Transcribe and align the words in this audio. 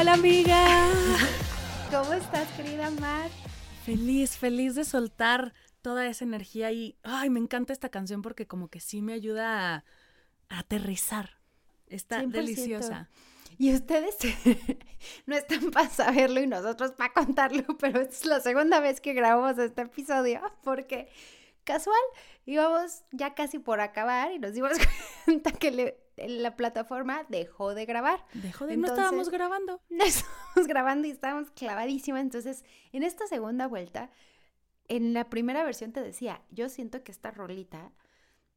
Hola 0.00 0.14
amiga. 0.14 0.88
¿Cómo 1.90 2.14
estás, 2.14 2.50
querida 2.52 2.90
Mar? 2.90 3.30
Feliz, 3.84 4.38
feliz 4.38 4.74
de 4.74 4.86
soltar 4.86 5.52
toda 5.82 6.06
esa 6.06 6.24
energía 6.24 6.72
y 6.72 6.96
ay, 7.02 7.28
me 7.28 7.38
encanta 7.38 7.74
esta 7.74 7.90
canción 7.90 8.22
porque 8.22 8.46
como 8.46 8.68
que 8.68 8.80
sí 8.80 9.02
me 9.02 9.12
ayuda 9.12 9.74
a, 9.74 9.84
aterrizar. 10.48 11.38
Está 11.86 12.22
deliciosa. 12.22 13.10
Y 13.58 13.74
ustedes 13.74 14.16
no 15.26 15.36
están 15.36 15.70
para 15.70 15.90
saberlo 15.90 16.40
y 16.40 16.46
nosotros 16.46 16.92
para 16.92 17.12
contarlo, 17.12 17.62
pero 17.78 18.00
es 18.00 18.24
la 18.24 18.40
segunda 18.40 18.80
vez 18.80 19.02
que 19.02 19.12
grabamos 19.12 19.58
este 19.58 19.82
episodio 19.82 20.40
porque 20.62 21.10
casual 21.64 22.00
íbamos 22.46 23.02
ya 23.12 23.34
casi 23.34 23.58
por 23.58 23.82
acabar 23.82 24.32
y 24.32 24.38
nos 24.38 24.54
dimos 24.54 24.72
cuenta 25.26 25.52
que 25.52 26.00
la 26.28 26.56
plataforma 26.56 27.24
dejó 27.28 27.74
de 27.74 27.86
grabar. 27.86 28.24
Dejó 28.34 28.66
de, 28.66 28.76
no 28.76 28.88
estábamos 28.88 29.30
grabando. 29.30 29.80
No 29.90 30.04
estábamos 30.04 30.66
grabando 30.66 31.08
y 31.08 31.10
estábamos 31.10 31.50
clavadísimas. 31.50 32.22
Entonces, 32.22 32.64
en 32.92 33.02
esta 33.02 33.26
segunda 33.26 33.66
vuelta, 33.66 34.10
en 34.88 35.14
la 35.14 35.30
primera 35.30 35.62
versión 35.64 35.92
te 35.92 36.02
decía, 36.02 36.42
yo 36.50 36.68
siento 36.68 37.02
que 37.04 37.12
esta 37.12 37.30
rolita 37.30 37.92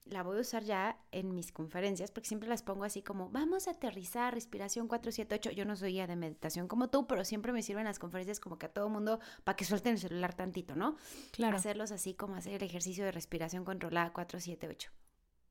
la 0.06 0.24
voy 0.24 0.38
a 0.38 0.42
usar 0.42 0.64
ya 0.64 0.98
en 1.12 1.34
mis 1.34 1.52
conferencias, 1.52 2.12
porque 2.12 2.28
siempre 2.28 2.50
las 2.50 2.62
pongo 2.62 2.84
así 2.84 3.02
como, 3.02 3.30
vamos 3.30 3.68
a 3.68 3.72
aterrizar, 3.72 4.34
respiración 4.34 4.88
478. 4.88 5.52
Yo 5.52 5.66
no 5.66 5.76
soy 5.76 5.94
ya 5.94 6.08
de 6.08 6.16
meditación 6.16 6.68
como 6.68 6.90
tú, 6.90 7.08
pero 7.08 7.24
siempre 7.24 7.54
me 7.54 7.62
sirven 7.62 7.86
las 7.86 8.00
conferencias 8.00 8.40
como 8.40 8.58
que 8.58 8.66
a 8.66 8.74
todo 8.74 8.90
mundo 8.90 9.20
para 9.44 9.56
que 9.56 9.66
suelten 9.66 9.94
el 9.94 10.00
celular 10.00 10.34
tantito, 10.34 10.76
¿no? 10.76 10.98
Claro. 11.32 11.56
Hacerlos 11.56 11.92
así 11.92 12.14
como 12.14 12.36
hacer 12.36 12.56
el 12.56 12.64
ejercicio 12.64 13.06
de 13.06 13.12
respiración 13.12 13.64
controlada 13.64 14.12
478. 14.12 14.92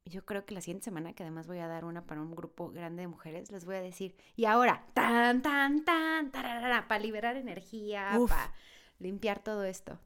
Yo 0.05 0.25
creo 0.25 0.45
que 0.45 0.55
la 0.55 0.61
siguiente 0.61 0.85
semana, 0.85 1.13
que 1.13 1.23
además 1.23 1.47
voy 1.47 1.59
a 1.59 1.69
dar 1.69 1.85
una 1.85 2.05
para 2.05 2.21
un 2.21 2.35
grupo 2.35 2.71
grande 2.71 3.03
de 3.03 3.09
mujeres, 3.09 3.51
les 3.51 3.65
voy 3.65 3.77
a 3.77 3.81
decir, 3.81 4.17
y 4.37 4.47
ahora, 4.47 4.85
tan, 4.95 5.43
tan, 5.43 5.85
tan, 5.85 6.31
para 6.31 6.99
liberar 6.99 7.37
energía, 7.37 8.19
para 8.29 8.53
limpiar 8.99 9.43
todo 9.43 9.65
esto. 9.65 9.99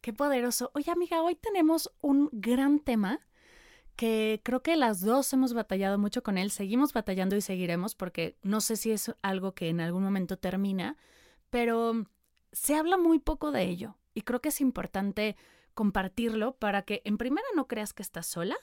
Qué 0.00 0.12
poderoso. 0.12 0.70
Oye, 0.74 0.90
amiga, 0.90 1.22
hoy 1.22 1.34
tenemos 1.34 1.92
un 2.00 2.28
gran 2.32 2.80
tema 2.80 3.20
que 3.96 4.40
creo 4.42 4.62
que 4.62 4.76
las 4.76 5.00
dos 5.00 5.32
hemos 5.32 5.54
batallado 5.54 5.98
mucho 5.98 6.22
con 6.22 6.38
él, 6.38 6.50
seguimos 6.50 6.92
batallando 6.92 7.36
y 7.36 7.40
seguiremos 7.40 7.94
porque 7.94 8.36
no 8.42 8.60
sé 8.60 8.76
si 8.76 8.90
es 8.90 9.14
algo 9.22 9.54
que 9.54 9.68
en 9.68 9.80
algún 9.80 10.02
momento 10.02 10.38
termina, 10.38 10.96
pero 11.50 12.06
se 12.52 12.74
habla 12.74 12.96
muy 12.96 13.18
poco 13.18 13.52
de 13.52 13.64
ello 13.64 13.96
y 14.14 14.22
creo 14.22 14.40
que 14.40 14.48
es 14.48 14.60
importante 14.60 15.36
compartirlo 15.74 16.54
para 16.56 16.82
que 16.82 17.02
en 17.04 17.18
primera 17.18 17.46
no 17.54 17.66
creas 17.66 17.92
que 17.92 18.02
estás 18.02 18.26
sola 18.26 18.56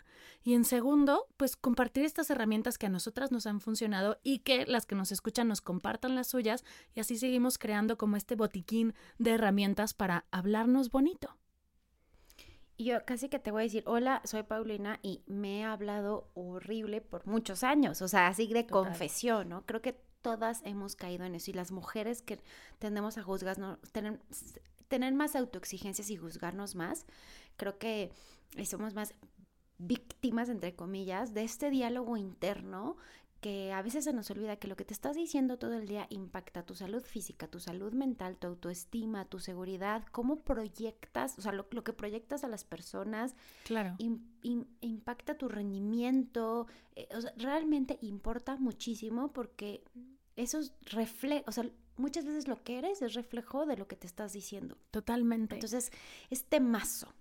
y 0.43 0.53
en 0.53 0.63
segundo 0.63 1.27
pues 1.37 1.55
compartir 1.55 2.05
estas 2.05 2.29
herramientas 2.29 2.77
que 2.77 2.87
a 2.87 2.89
nosotras 2.89 3.31
nos 3.31 3.45
han 3.47 3.61
funcionado 3.61 4.19
y 4.23 4.39
que 4.39 4.65
las 4.65 4.85
que 4.85 4.95
nos 4.95 5.11
escuchan 5.11 5.47
nos 5.47 5.61
compartan 5.61 6.15
las 6.15 6.27
suyas 6.27 6.63
y 6.93 6.99
así 6.99 7.17
seguimos 7.17 7.57
creando 7.57 7.97
como 7.97 8.15
este 8.15 8.35
botiquín 8.35 8.93
de 9.17 9.31
herramientas 9.31 9.93
para 9.93 10.25
hablarnos 10.31 10.89
bonito. 10.89 11.35
Y 12.77 12.85
yo 12.85 13.05
casi 13.05 13.27
que 13.27 13.39
te 13.39 13.51
voy 13.51 13.61
a 13.61 13.63
decir, 13.63 13.83
hola, 13.87 14.21
soy 14.23 14.43
Paulina 14.43 14.99
y 15.01 15.21
me 15.27 15.59
he 15.59 15.63
hablado 15.65 16.31
horrible 16.33 17.01
por 17.01 17.27
muchos 17.27 17.65
años, 17.65 18.01
o 18.01 18.07
sea, 18.07 18.27
así 18.27 18.47
de 18.47 18.67
confesión, 18.67 19.49
¿no? 19.49 19.65
Creo 19.65 19.81
que 19.81 19.99
todas 20.21 20.61
hemos 20.63 20.95
caído 20.95 21.25
en 21.25 21.35
eso 21.35 21.51
y 21.51 21.53
las 21.53 21.71
mujeres 21.71 22.21
que 22.21 22.39
tendemos 22.79 23.17
a 23.17 23.23
juzgarnos, 23.23 23.79
tener, 23.91 24.21
tener 24.89 25.13
más 25.13 25.35
autoexigencias 25.35 26.09
y 26.09 26.17
juzgarnos 26.17 26.75
más, 26.75 27.05
creo 27.55 27.77
que 27.77 28.11
somos 28.65 28.93
más 28.93 29.13
víctimas, 29.77 30.49
entre 30.49 30.75
comillas, 30.75 31.33
de 31.33 31.43
este 31.43 31.69
diálogo 31.69 32.17
interno 32.17 32.97
que 33.39 33.71
a 33.71 33.81
veces 33.81 34.03
se 34.03 34.11
nos 34.11 34.29
olvida 34.31 34.57
que 34.57 34.67
lo 34.67 34.75
que 34.75 34.83
te 34.83 34.93
estás 34.93 35.15
diciendo 35.15 35.57
todo 35.57 35.73
el 35.73 35.87
día 35.87 36.07
impacta 36.09 36.65
tu 36.65 36.75
salud 36.75 37.01
física, 37.03 37.47
tu 37.47 37.59
salud 37.59 37.93
mental, 37.93 38.37
tu 38.37 38.47
autoestima, 38.47 39.23
tu 39.25 39.39
seguridad, 39.39 40.03
cómo 40.11 40.41
proyectas, 40.41 41.37
o 41.39 41.41
sea, 41.41 41.53
lo, 41.53 41.69
que 41.69 41.93
proyectas 41.93 42.43
a 42.43 42.49
las 42.49 42.65
personas, 42.65 43.35
claro. 43.63 43.95
impacta 44.81 45.37
tu 45.37 45.47
rendimiento, 45.47 46.67
eh, 46.95 47.07
o 47.15 47.21
sea, 47.21 47.33
realmente 47.37 47.97
importa 48.01 48.57
muchísimo 48.57 49.31
porque 49.31 49.85
eso 50.35 50.59
refleja, 50.81 51.45
o 51.47 51.53
sea, 51.53 51.69
muchas 51.99 52.25
veces 52.25 52.47
lo 52.47 52.63
que 52.63 52.79
eres 52.79 53.01
es 53.01 53.13
reflejo 53.13 53.65
de 53.65 53.77
lo 53.77 53.87
que 53.87 53.95
te 53.95 54.07
estás 54.07 54.33
diciendo. 54.33 54.77
Totalmente. 54.91 55.55
Entonces, 55.55 55.91
este 56.29 56.59
mazo 56.59 57.13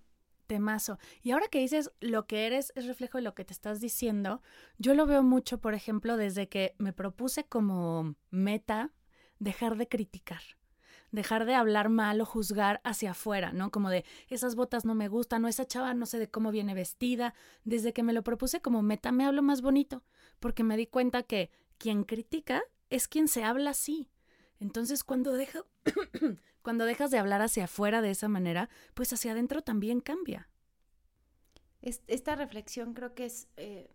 temazo. 0.47 0.97
Y 1.21 1.29
ahora 1.29 1.47
que 1.47 1.59
dices 1.59 1.91
lo 1.99 2.25
que 2.25 2.47
eres 2.47 2.73
es 2.75 2.87
reflejo 2.87 3.19
de 3.19 3.21
lo 3.21 3.35
que 3.35 3.45
te 3.45 3.53
estás 3.53 3.79
diciendo, 3.79 4.41
yo 4.79 4.95
lo 4.95 5.05
veo 5.05 5.21
mucho, 5.21 5.59
por 5.59 5.75
ejemplo, 5.75 6.17
desde 6.17 6.49
que 6.49 6.73
me 6.79 6.91
propuse 6.91 7.43
como 7.43 8.15
meta 8.31 8.91
dejar 9.37 9.77
de 9.77 9.87
criticar 9.87 10.41
dejar 11.11 11.45
de 11.45 11.55
hablar 11.55 11.89
mal 11.89 12.21
o 12.21 12.25
juzgar 12.25 12.81
hacia 12.83 13.11
afuera, 13.11 13.51
¿no? 13.51 13.71
Como 13.71 13.89
de 13.89 14.05
esas 14.27 14.55
botas 14.55 14.85
no 14.85 14.95
me 14.95 15.07
gustan, 15.07 15.43
o 15.43 15.47
esa 15.47 15.65
chava 15.65 15.93
no 15.93 16.05
sé 16.05 16.19
de 16.19 16.29
cómo 16.29 16.51
viene 16.51 16.73
vestida. 16.73 17.33
Desde 17.63 17.93
que 17.93 18.03
me 18.03 18.13
lo 18.13 18.23
propuse 18.23 18.61
como 18.61 18.81
meta 18.81 19.11
me 19.11 19.25
hablo 19.25 19.41
más 19.41 19.61
bonito, 19.61 20.03
porque 20.39 20.63
me 20.63 20.77
di 20.77 20.85
cuenta 20.85 21.23
que 21.23 21.49
quien 21.77 22.03
critica 22.03 22.61
es 22.89 23.07
quien 23.07 23.27
se 23.27 23.43
habla 23.43 23.71
así. 23.71 24.09
Entonces 24.59 25.03
cuando 25.03 25.33
dejo 25.33 25.65
Cuando 26.61 26.85
dejas 26.85 27.11
de 27.11 27.17
hablar 27.17 27.41
hacia 27.41 27.65
afuera 27.65 28.01
de 28.01 28.11
esa 28.11 28.27
manera, 28.27 28.69
pues 28.93 29.11
hacia 29.13 29.31
adentro 29.31 29.61
también 29.61 30.01
cambia. 30.01 30.49
Esta 31.81 32.35
reflexión 32.35 32.93
creo 32.93 33.15
que 33.15 33.25
es 33.25 33.47
eh, 33.55 33.89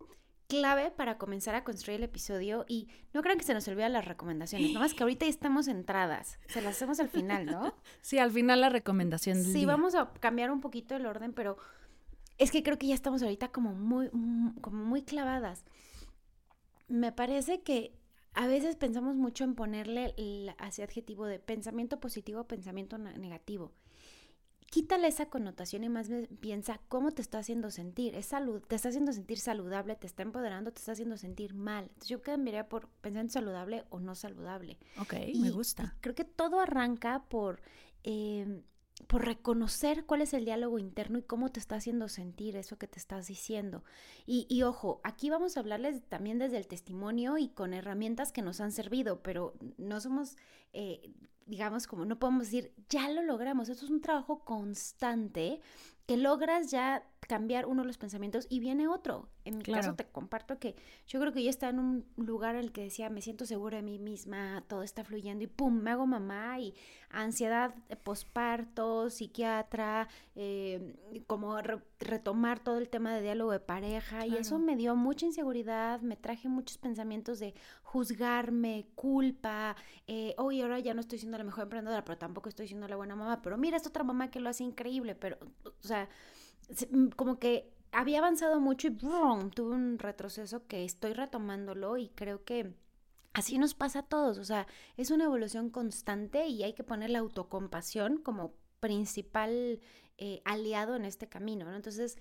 clave 0.48 0.90
para 0.90 1.18
comenzar 1.18 1.54
a 1.54 1.64
construir 1.64 1.98
el 1.98 2.04
episodio 2.04 2.64
y 2.66 2.88
no 3.12 3.20
crean 3.20 3.38
que 3.38 3.44
se 3.44 3.52
nos 3.52 3.68
olvidan 3.68 3.92
las 3.92 4.06
recomendaciones, 4.06 4.72
nomás 4.72 4.94
que 4.94 5.02
ahorita 5.02 5.26
ya 5.26 5.30
estamos 5.30 5.68
entradas, 5.68 6.38
se 6.48 6.62
las 6.62 6.76
hacemos 6.76 6.98
al 7.00 7.10
final, 7.10 7.44
¿no? 7.44 7.74
Sí, 8.00 8.18
al 8.18 8.30
final 8.30 8.62
la 8.62 8.70
recomendación. 8.70 9.44
sí, 9.44 9.66
vamos 9.66 9.94
a 9.94 10.12
cambiar 10.14 10.50
un 10.50 10.62
poquito 10.62 10.96
el 10.96 11.04
orden, 11.04 11.34
pero 11.34 11.58
es 12.38 12.50
que 12.50 12.62
creo 12.62 12.78
que 12.78 12.86
ya 12.86 12.94
estamos 12.94 13.22
ahorita 13.22 13.48
como 13.48 13.74
muy, 13.74 14.08
como 14.62 14.82
muy 14.82 15.02
clavadas. 15.02 15.64
Me 16.88 17.12
parece 17.12 17.62
que 17.62 17.94
a 18.34 18.46
veces 18.46 18.76
pensamos 18.76 19.16
mucho 19.16 19.44
en 19.44 19.54
ponerle 19.54 20.14
el, 20.16 20.50
adjetivo 20.58 21.26
de 21.26 21.38
pensamiento 21.38 22.00
positivo 22.00 22.42
o 22.42 22.48
pensamiento 22.48 22.98
negativo. 22.98 23.72
Quítale 24.70 25.06
esa 25.06 25.26
connotación 25.26 25.84
y 25.84 25.88
más 25.88 26.08
bien 26.08 26.26
piensa 26.40 26.80
cómo 26.88 27.12
te 27.12 27.22
está 27.22 27.38
haciendo 27.38 27.70
sentir. 27.70 28.16
Es 28.16 28.26
salud, 28.26 28.60
te 28.60 28.74
está 28.74 28.88
haciendo 28.88 29.12
sentir 29.12 29.38
saludable, 29.38 29.94
te 29.94 30.08
está 30.08 30.24
empoderando, 30.24 30.72
te 30.72 30.80
está 30.80 30.92
haciendo 30.92 31.16
sentir 31.16 31.54
mal. 31.54 31.84
Entonces 31.84 32.08
yo 32.08 32.22
cambiaría 32.22 32.68
por 32.68 32.88
pensamiento 32.88 33.34
saludable 33.34 33.84
o 33.90 34.00
no 34.00 34.16
saludable. 34.16 34.78
Ok, 34.98 35.14
me 35.40 35.50
gusta. 35.50 35.96
creo 36.00 36.16
que 36.16 36.24
todo 36.24 36.58
arranca 36.58 37.24
por 37.28 37.60
eh, 38.02 38.64
por 39.06 39.24
reconocer 39.24 40.06
cuál 40.06 40.22
es 40.22 40.34
el 40.34 40.44
diálogo 40.44 40.78
interno 40.78 41.18
y 41.18 41.22
cómo 41.22 41.50
te 41.50 41.58
está 41.60 41.76
haciendo 41.76 42.08
sentir 42.08 42.56
eso 42.56 42.78
que 42.78 42.86
te 42.86 42.98
estás 42.98 43.26
diciendo. 43.26 43.84
Y, 44.26 44.62
ojo, 44.62 45.00
aquí 45.04 45.30
vamos 45.30 45.56
a 45.56 45.60
hablarles 45.60 46.02
también 46.08 46.38
desde 46.38 46.58
el 46.58 46.66
testimonio 46.66 47.36
y 47.36 47.48
con 47.48 47.74
herramientas 47.74 48.32
que 48.32 48.42
nos 48.42 48.60
han 48.60 48.72
servido, 48.72 49.22
pero 49.22 49.54
no 49.78 50.00
somos, 50.00 50.36
eh, 50.72 51.12
digamos, 51.46 51.86
como 51.86 52.04
no 52.04 52.18
podemos 52.18 52.44
decir, 52.44 52.72
ya 52.88 53.10
lo 53.10 53.22
logramos. 53.22 53.68
Esto 53.68 53.84
es 53.84 53.90
un 53.90 54.00
trabajo 54.00 54.44
constante 54.44 55.60
que 56.06 56.16
logras 56.16 56.70
ya 56.70 57.06
cambiar 57.26 57.66
uno 57.66 57.82
de 57.82 57.86
los 57.86 57.98
pensamientos 57.98 58.46
y 58.48 58.60
viene 58.60 58.88
otro. 58.88 59.28
En 59.44 59.58
mi 59.58 59.64
caso 59.64 59.94
te 59.94 60.04
comparto 60.06 60.58
que 60.58 60.74
yo 61.06 61.20
creo 61.20 61.32
que 61.32 61.42
yo 61.42 61.50
estaba 61.50 61.70
en 61.70 61.78
un 61.78 62.06
lugar 62.16 62.54
en 62.54 62.62
el 62.62 62.72
que 62.72 62.82
decía, 62.82 63.10
me 63.10 63.22
siento 63.22 63.46
segura 63.46 63.76
de 63.78 63.82
mí 63.82 63.98
misma, 63.98 64.64
todo 64.68 64.82
está 64.82 65.04
fluyendo 65.04 65.44
y 65.44 65.46
pum, 65.46 65.80
me 65.80 65.90
hago 65.90 66.06
mamá 66.06 66.58
y 66.60 66.74
ansiedad 67.10 67.74
posparto, 68.02 69.10
psiquiatra, 69.10 70.08
eh, 70.34 70.96
como 71.26 71.56
retomar 72.00 72.60
todo 72.60 72.78
el 72.78 72.88
tema 72.88 73.14
de 73.14 73.22
diálogo 73.22 73.52
de 73.52 73.60
pareja 73.60 74.26
y 74.26 74.36
eso 74.36 74.58
me 74.58 74.76
dio 74.76 74.96
mucha 74.96 75.26
inseguridad, 75.26 76.00
me 76.00 76.16
traje 76.16 76.48
muchos 76.48 76.78
pensamientos 76.78 77.38
de 77.38 77.54
juzgarme, 77.82 78.86
culpa, 78.94 79.76
eh, 80.06 80.34
hoy 80.38 80.60
ahora 80.60 80.78
ya 80.78 80.94
no 80.94 81.00
estoy 81.00 81.18
siendo 81.18 81.38
la 81.38 81.44
mejor 81.44 81.64
emprendedora, 81.64 82.04
pero 82.04 82.18
tampoco 82.18 82.48
estoy 82.48 82.66
siendo 82.66 82.88
la 82.88 82.96
buena 82.96 83.14
mamá, 83.14 83.40
pero 83.42 83.56
mira, 83.56 83.76
esta 83.76 83.88
otra 83.88 84.04
mamá 84.04 84.30
que 84.30 84.40
lo 84.40 84.48
hace 84.48 84.64
increíble, 84.64 85.14
pero, 85.14 85.38
o 85.64 85.86
sea, 85.86 86.08
como 87.16 87.38
que 87.38 87.72
había 87.92 88.18
avanzado 88.18 88.60
mucho 88.60 88.88
y 88.88 88.90
¡brum! 88.90 89.50
tuve 89.50 89.74
un 89.74 89.98
retroceso 89.98 90.66
que 90.66 90.84
estoy 90.84 91.12
retomándolo 91.12 91.96
y 91.96 92.08
creo 92.10 92.44
que 92.44 92.74
así 93.32 93.58
nos 93.58 93.74
pasa 93.74 94.00
a 94.00 94.06
todos, 94.06 94.38
o 94.38 94.44
sea, 94.44 94.66
es 94.96 95.10
una 95.10 95.24
evolución 95.24 95.70
constante 95.70 96.46
y 96.46 96.62
hay 96.62 96.72
que 96.74 96.84
poner 96.84 97.10
la 97.10 97.20
autocompasión 97.20 98.18
como 98.18 98.54
principal 98.80 99.80
eh, 100.18 100.42
aliado 100.44 100.94
en 100.96 101.04
este 101.04 101.28
camino, 101.28 101.64
¿no? 101.66 101.74
Entonces, 101.74 102.16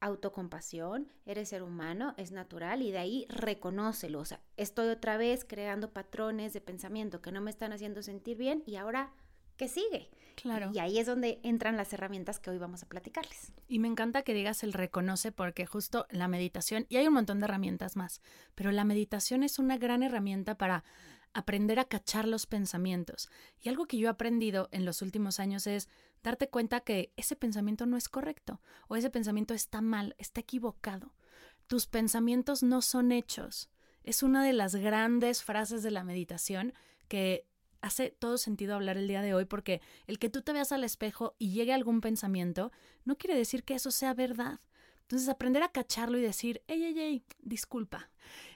autocompasión, 0.00 1.12
eres 1.26 1.48
ser 1.50 1.62
humano, 1.62 2.14
es 2.16 2.32
natural 2.32 2.82
y 2.82 2.90
de 2.90 2.98
ahí 2.98 3.26
reconócelo, 3.28 4.18
o 4.20 4.24
sea, 4.24 4.40
estoy 4.56 4.88
otra 4.88 5.16
vez 5.16 5.44
creando 5.44 5.92
patrones 5.92 6.52
de 6.52 6.60
pensamiento 6.60 7.22
que 7.22 7.32
no 7.32 7.40
me 7.40 7.50
están 7.50 7.72
haciendo 7.72 8.02
sentir 8.02 8.36
bien 8.36 8.62
y 8.66 8.76
ahora 8.76 9.12
¿qué 9.62 9.68
sigue? 9.68 10.10
Claro. 10.34 10.72
Y 10.74 10.80
ahí 10.80 10.98
es 10.98 11.06
donde 11.06 11.38
entran 11.44 11.76
las 11.76 11.92
herramientas 11.92 12.40
que 12.40 12.50
hoy 12.50 12.58
vamos 12.58 12.82
a 12.82 12.88
platicarles. 12.88 13.52
Y 13.68 13.78
me 13.78 13.86
encanta 13.86 14.22
que 14.22 14.34
digas 14.34 14.64
el 14.64 14.72
reconoce 14.72 15.30
porque 15.30 15.66
justo 15.66 16.04
la 16.10 16.26
meditación, 16.26 16.84
y 16.88 16.96
hay 16.96 17.06
un 17.06 17.14
montón 17.14 17.38
de 17.38 17.44
herramientas 17.44 17.94
más, 17.94 18.22
pero 18.56 18.72
la 18.72 18.82
meditación 18.82 19.44
es 19.44 19.60
una 19.60 19.78
gran 19.78 20.02
herramienta 20.02 20.58
para 20.58 20.82
aprender 21.32 21.78
a 21.78 21.84
cachar 21.84 22.26
los 22.26 22.46
pensamientos. 22.46 23.30
Y 23.60 23.68
algo 23.68 23.86
que 23.86 23.98
yo 23.98 24.08
he 24.08 24.10
aprendido 24.10 24.68
en 24.72 24.84
los 24.84 25.00
últimos 25.00 25.38
años 25.38 25.68
es 25.68 25.88
darte 26.24 26.48
cuenta 26.48 26.80
que 26.80 27.12
ese 27.16 27.36
pensamiento 27.36 27.86
no 27.86 27.96
es 27.96 28.08
correcto 28.08 28.60
o 28.88 28.96
ese 28.96 29.10
pensamiento 29.10 29.54
está 29.54 29.80
mal, 29.80 30.16
está 30.18 30.40
equivocado. 30.40 31.14
Tus 31.68 31.86
pensamientos 31.86 32.64
no 32.64 32.82
son 32.82 33.12
hechos. 33.12 33.70
Es 34.02 34.24
una 34.24 34.44
de 34.44 34.54
las 34.54 34.74
grandes 34.74 35.44
frases 35.44 35.84
de 35.84 35.92
la 35.92 36.02
meditación 36.02 36.74
que 37.06 37.46
hace 37.82 38.10
todo 38.10 38.38
sentido 38.38 38.74
hablar 38.74 38.96
el 38.96 39.08
día 39.08 39.20
de 39.20 39.34
hoy 39.34 39.44
porque 39.44 39.82
el 40.06 40.18
que 40.18 40.30
tú 40.30 40.42
te 40.42 40.52
veas 40.52 40.72
al 40.72 40.84
espejo 40.84 41.34
y 41.38 41.52
llegue 41.52 41.72
algún 41.72 42.00
pensamiento 42.00 42.72
no 43.04 43.18
quiere 43.18 43.36
decir 43.36 43.64
que 43.64 43.74
eso 43.74 43.90
sea 43.90 44.14
verdad. 44.14 44.60
Entonces, 45.02 45.28
aprender 45.28 45.62
a 45.62 45.68
cacharlo 45.68 46.16
y 46.16 46.22
decir, 46.22 46.62
ey, 46.68 46.84
ey, 46.84 46.98
ey, 46.98 47.24
disculpa, 47.42 48.08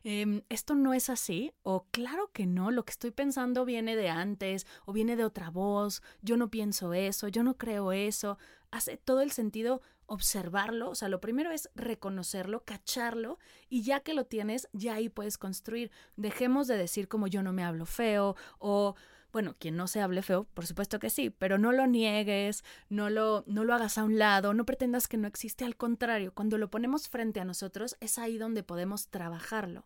em, 0.05 0.41
esto 0.49 0.75
no 0.75 0.95
es 0.95 1.11
así, 1.11 1.53
o 1.63 1.87
claro 1.91 2.31
que 2.33 2.47
no, 2.47 2.71
lo 2.71 2.87
que 2.87 2.93
estoy 2.93 3.11
pensando 3.11 3.67
viene 3.67 3.95
de 3.95 4.09
antes, 4.09 4.67
o 4.87 4.95
viene 4.95 5.17
de 5.17 5.25
otra 5.25 5.51
voz, 5.51 6.03
yo 6.23 6.39
no 6.39 6.51
pienso 6.51 6.95
eso, 6.95 7.29
yo 7.29 7.43
no 7.43 7.59
creo 7.59 7.93
eso. 7.93 8.39
Hace 8.71 8.97
todo 8.97 9.21
el 9.21 9.33
sentido 9.33 9.83
observarlo, 10.07 10.89
o 10.89 10.95
sea, 10.95 11.09
lo 11.09 11.21
primero 11.21 11.51
es 11.51 11.69
reconocerlo, 11.75 12.65
cacharlo, 12.65 13.39
y 13.69 13.83
ya 13.83 14.01
que 14.01 14.15
lo 14.15 14.25
tienes, 14.25 14.69
ya 14.73 14.95
ahí 14.95 15.11
puedes 15.11 15.37
construir. 15.37 15.91
Dejemos 16.17 16.69
de 16.69 16.79
decir 16.79 17.07
como 17.07 17.27
yo 17.27 17.43
no 17.43 17.53
me 17.53 17.65
hablo 17.65 17.85
feo, 17.85 18.35
o 18.59 18.95
bueno, 19.37 19.55
quien 19.59 19.77
no 19.77 19.87
se 19.87 20.01
hable 20.01 20.23
feo, 20.23 20.45
por 20.55 20.65
supuesto 20.65 20.99
que 20.99 21.11
sí, 21.11 21.29
pero 21.29 21.59
no 21.59 21.71
lo 21.71 21.87
niegues, 21.87 22.65
no 22.89 23.11
lo, 23.11 23.45
no 23.47 23.65
lo 23.65 23.75
hagas 23.75 23.99
a 23.99 24.05
un 24.05 24.19
lado, 24.19 24.55
no 24.55 24.65
pretendas 24.65 25.09
que 25.09 25.19
no 25.19 25.29
existe, 25.29 25.67
al 25.67 25.77
contrario, 25.77 26.33
cuando 26.33 26.57
lo 26.57 26.71
ponemos 26.71 27.11
frente 27.11 27.39
a 27.39 27.45
nosotros 27.45 27.99
es 28.01 28.19
ahí 28.19 28.39
donde 28.39 28.63
podemos 28.63 29.09
trabajarlo. 29.09 29.85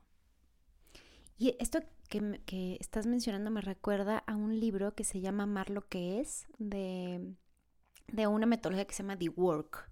Y 1.36 1.56
esto 1.58 1.80
que, 2.08 2.40
que 2.46 2.76
estás 2.78 3.08
mencionando 3.08 3.50
me 3.50 3.60
recuerda 3.60 4.18
a 4.18 4.36
un 4.36 4.60
libro 4.60 4.94
que 4.94 5.02
se 5.02 5.20
llama 5.20 5.42
Amar 5.42 5.70
lo 5.70 5.88
que 5.88 6.20
es, 6.20 6.46
de, 6.58 7.34
de 8.06 8.26
una 8.28 8.46
metodología 8.46 8.86
que 8.86 8.94
se 8.94 9.02
llama 9.02 9.18
The 9.18 9.30
Work. 9.30 9.89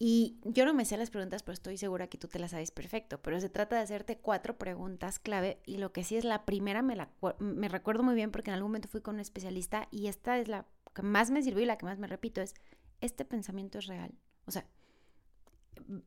Y 0.00 0.38
yo 0.44 0.64
no 0.64 0.74
me 0.74 0.84
sé 0.84 0.96
las 0.96 1.10
preguntas, 1.10 1.42
pero 1.42 1.54
estoy 1.54 1.76
segura 1.76 2.06
que 2.06 2.18
tú 2.18 2.28
te 2.28 2.38
las 2.38 2.52
sabes 2.52 2.70
perfecto. 2.70 3.20
Pero 3.20 3.40
se 3.40 3.48
trata 3.48 3.76
de 3.76 3.82
hacerte 3.82 4.18
cuatro 4.18 4.56
preguntas 4.56 5.18
clave. 5.18 5.60
Y 5.66 5.78
lo 5.78 5.92
que 5.92 6.04
sí 6.04 6.16
es 6.16 6.24
la 6.24 6.44
primera, 6.44 6.82
me, 6.82 6.94
la, 6.94 7.10
me 7.40 7.68
recuerdo 7.68 8.04
muy 8.04 8.14
bien 8.14 8.30
porque 8.30 8.50
en 8.50 8.54
algún 8.54 8.70
momento 8.70 8.88
fui 8.88 9.00
con 9.00 9.16
un 9.16 9.20
especialista 9.20 9.88
y 9.90 10.06
esta 10.06 10.38
es 10.38 10.46
la 10.46 10.66
que 10.94 11.02
más 11.02 11.32
me 11.32 11.42
sirvió 11.42 11.62
y 11.64 11.66
la 11.66 11.78
que 11.78 11.86
más 11.86 11.98
me 11.98 12.06
repito 12.06 12.40
es, 12.40 12.54
¿este 13.00 13.24
pensamiento 13.24 13.78
es 13.78 13.86
real? 13.86 14.14
O 14.46 14.52
sea, 14.52 14.66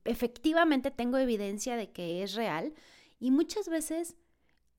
efectivamente 0.05 0.89
tengo 0.89 1.17
evidencia 1.17 1.75
de 1.75 1.91
que 1.91 2.23
es 2.23 2.33
real 2.35 2.73
y 3.19 3.31
muchas 3.31 3.67
veces 3.67 4.15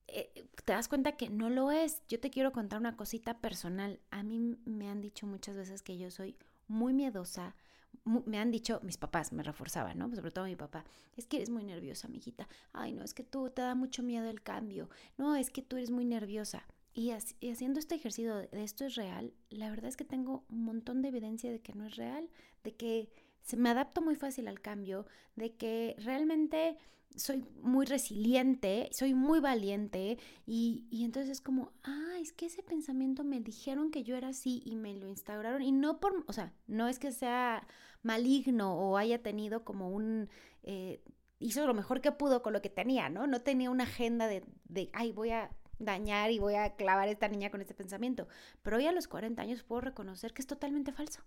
eh, 0.07 0.47
te 0.65 0.73
das 0.73 0.87
cuenta 0.87 1.13
que 1.13 1.29
no 1.29 1.49
lo 1.49 1.71
es. 1.71 2.01
Yo 2.07 2.19
te 2.19 2.29
quiero 2.29 2.51
contar 2.51 2.79
una 2.79 2.97
cosita 2.97 3.39
personal. 3.39 3.99
A 4.11 4.23
mí 4.23 4.57
me 4.65 4.89
han 4.89 5.01
dicho 5.01 5.27
muchas 5.27 5.55
veces 5.55 5.81
que 5.81 5.97
yo 5.97 6.11
soy 6.11 6.35
muy 6.67 6.93
miedosa, 6.93 7.55
me 8.03 8.37
han 8.37 8.51
dicho, 8.51 8.79
mis 8.83 8.97
papás 8.97 9.31
me 9.31 9.43
reforzaban, 9.43 9.97
¿no? 9.97 10.13
Sobre 10.13 10.31
todo 10.31 10.45
mi 10.45 10.55
papá, 10.55 10.85
es 11.15 11.25
que 11.25 11.37
eres 11.37 11.49
muy 11.49 11.63
nerviosa, 11.63 12.07
mijita. 12.07 12.47
Ay, 12.71 12.91
no, 12.91 13.03
es 13.03 13.13
que 13.13 13.23
tú 13.23 13.49
te 13.49 13.61
da 13.61 13.75
mucho 13.75 14.03
miedo 14.03 14.29
el 14.29 14.41
cambio. 14.41 14.89
No, 15.17 15.35
es 15.35 15.49
que 15.49 15.61
tú 15.61 15.77
eres 15.77 15.91
muy 15.91 16.05
nerviosa. 16.05 16.65
Y, 16.95 17.09
haciendo 17.09 17.79
este 17.79 17.95
ejercicio 17.95 18.35
de, 18.35 18.49
esto 18.63 18.85
es 18.85 18.95
real, 18.95 19.33
la 19.49 19.69
verdad 19.71 19.87
es 19.87 19.97
que 19.97 20.05
tengo 20.05 20.45
un 20.49 20.63
montón 20.63 21.01
de 21.01 21.07
evidencia 21.07 21.51
de 21.51 21.59
que 21.59 21.73
no 21.73 21.85
es 21.85 21.95
real, 21.95 22.29
de 22.63 22.75
que 22.75 23.09
me 23.57 23.69
adapto 23.69 24.01
muy 24.01 24.15
fácil 24.15 24.47
al 24.47 24.61
cambio, 24.61 25.05
de 25.35 25.55
que 25.55 25.95
realmente 25.99 26.77
soy 27.15 27.45
muy 27.61 27.85
resiliente, 27.85 28.89
soy 28.91 29.13
muy 29.13 29.39
valiente 29.39 30.17
y, 30.45 30.87
y, 30.89 31.05
entonces 31.05 31.31
es 31.31 31.41
como, 31.41 31.71
ah, 31.83 32.17
es 32.19 32.33
que 32.33 32.47
ese 32.47 32.63
pensamiento 32.63 33.23
me 33.23 33.39
dijeron 33.39 33.91
que 33.91 34.03
yo 34.03 34.15
era 34.15 34.29
así 34.29 34.61
y 34.65 34.75
me 34.75 34.95
lo 34.95 35.07
instauraron 35.07 35.61
y 35.61 35.71
no 35.71 35.99
por, 35.99 36.23
o 36.27 36.33
sea, 36.33 36.53
no 36.67 36.87
es 36.87 36.99
que 36.99 37.11
sea 37.11 37.67
maligno 38.01 38.75
o 38.75 38.97
haya 38.97 39.21
tenido 39.21 39.63
como 39.63 39.89
un, 39.89 40.29
eh, 40.63 41.03
hizo 41.39 41.65
lo 41.67 41.73
mejor 41.73 42.01
que 42.01 42.11
pudo 42.11 42.41
con 42.41 42.53
lo 42.53 42.61
que 42.61 42.69
tenía, 42.69 43.09
¿no? 43.09 43.27
No 43.27 43.41
tenía 43.41 43.69
una 43.69 43.83
agenda 43.83 44.27
de, 44.27 44.43
de, 44.65 44.89
ay, 44.93 45.11
voy 45.11 45.31
a 45.31 45.51
dañar 45.79 46.31
y 46.31 46.39
voy 46.39 46.55
a 46.55 46.75
clavar 46.75 47.07
a 47.07 47.11
esta 47.11 47.27
niña 47.27 47.51
con 47.51 47.61
este 47.61 47.73
pensamiento, 47.73 48.27
pero 48.61 48.77
hoy 48.77 48.87
a 48.87 48.91
los 48.91 49.07
40 49.07 49.41
años 49.41 49.63
puedo 49.63 49.81
reconocer 49.81 50.33
que 50.33 50.41
es 50.41 50.47
totalmente 50.47 50.91
falso. 50.91 51.21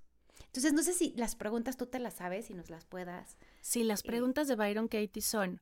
Entonces, 0.56 0.72
no 0.72 0.82
sé 0.82 0.94
si 0.94 1.12
las 1.18 1.36
preguntas 1.36 1.76
tú 1.76 1.84
te 1.84 1.98
las 1.98 2.14
sabes 2.14 2.48
y 2.48 2.54
nos 2.54 2.70
las 2.70 2.86
puedas. 2.86 3.36
Sí, 3.60 3.84
las 3.84 4.00
eh, 4.00 4.06
preguntas 4.06 4.48
de 4.48 4.56
Byron 4.56 4.88
Katie 4.88 5.20
son, 5.20 5.60